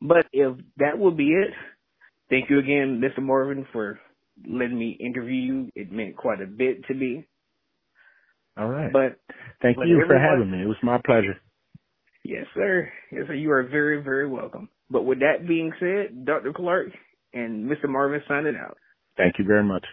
But 0.01 0.27
if 0.33 0.57
that 0.77 0.99
will 0.99 1.11
be 1.11 1.29
it, 1.29 1.51
thank 2.29 2.51
you 2.51 2.59
again, 2.59 3.03
Mr. 3.03 3.23
Marvyn, 3.23 3.67
for 3.73 3.99
letting 4.47 4.79
me 4.79 4.97
interview 5.01 5.35
you. 5.35 5.71
It 5.75 5.91
meant 5.91 6.17
quite 6.17 6.41
a 6.41 6.47
bit 6.47 6.85
to 6.87 6.95
me. 6.95 7.27
All 8.59 8.69
right. 8.69 8.93
But 8.93 9.21
thank 9.63 9.77
but 9.77 9.87
you 9.87 10.03
for 10.07 10.19
having 10.19 10.51
me. 10.51 10.63
It 10.63 10.67
was 10.67 10.77
my 10.83 10.99
pleasure. 11.05 11.37
Yes, 12.25 12.47
sir. 12.55 12.91
Yes, 13.13 13.25
sir. 13.27 13.35
You 13.35 13.53
are 13.53 13.63
very, 13.63 14.03
very 14.03 14.29
welcome. 14.29 14.69
But 14.91 15.03
with 15.03 15.21
that 15.21 15.47
being 15.47 15.73
said, 15.79 16.25
Dr. 16.25 16.53
Clark 16.53 16.89
and 17.33 17.71
Mr. 17.71 17.89
Marvyn 17.89 18.23
signing 18.27 18.57
out. 18.57 18.79
Thank 19.17 19.39
you 19.39 19.45
very 19.45 19.65
much. 19.65 19.85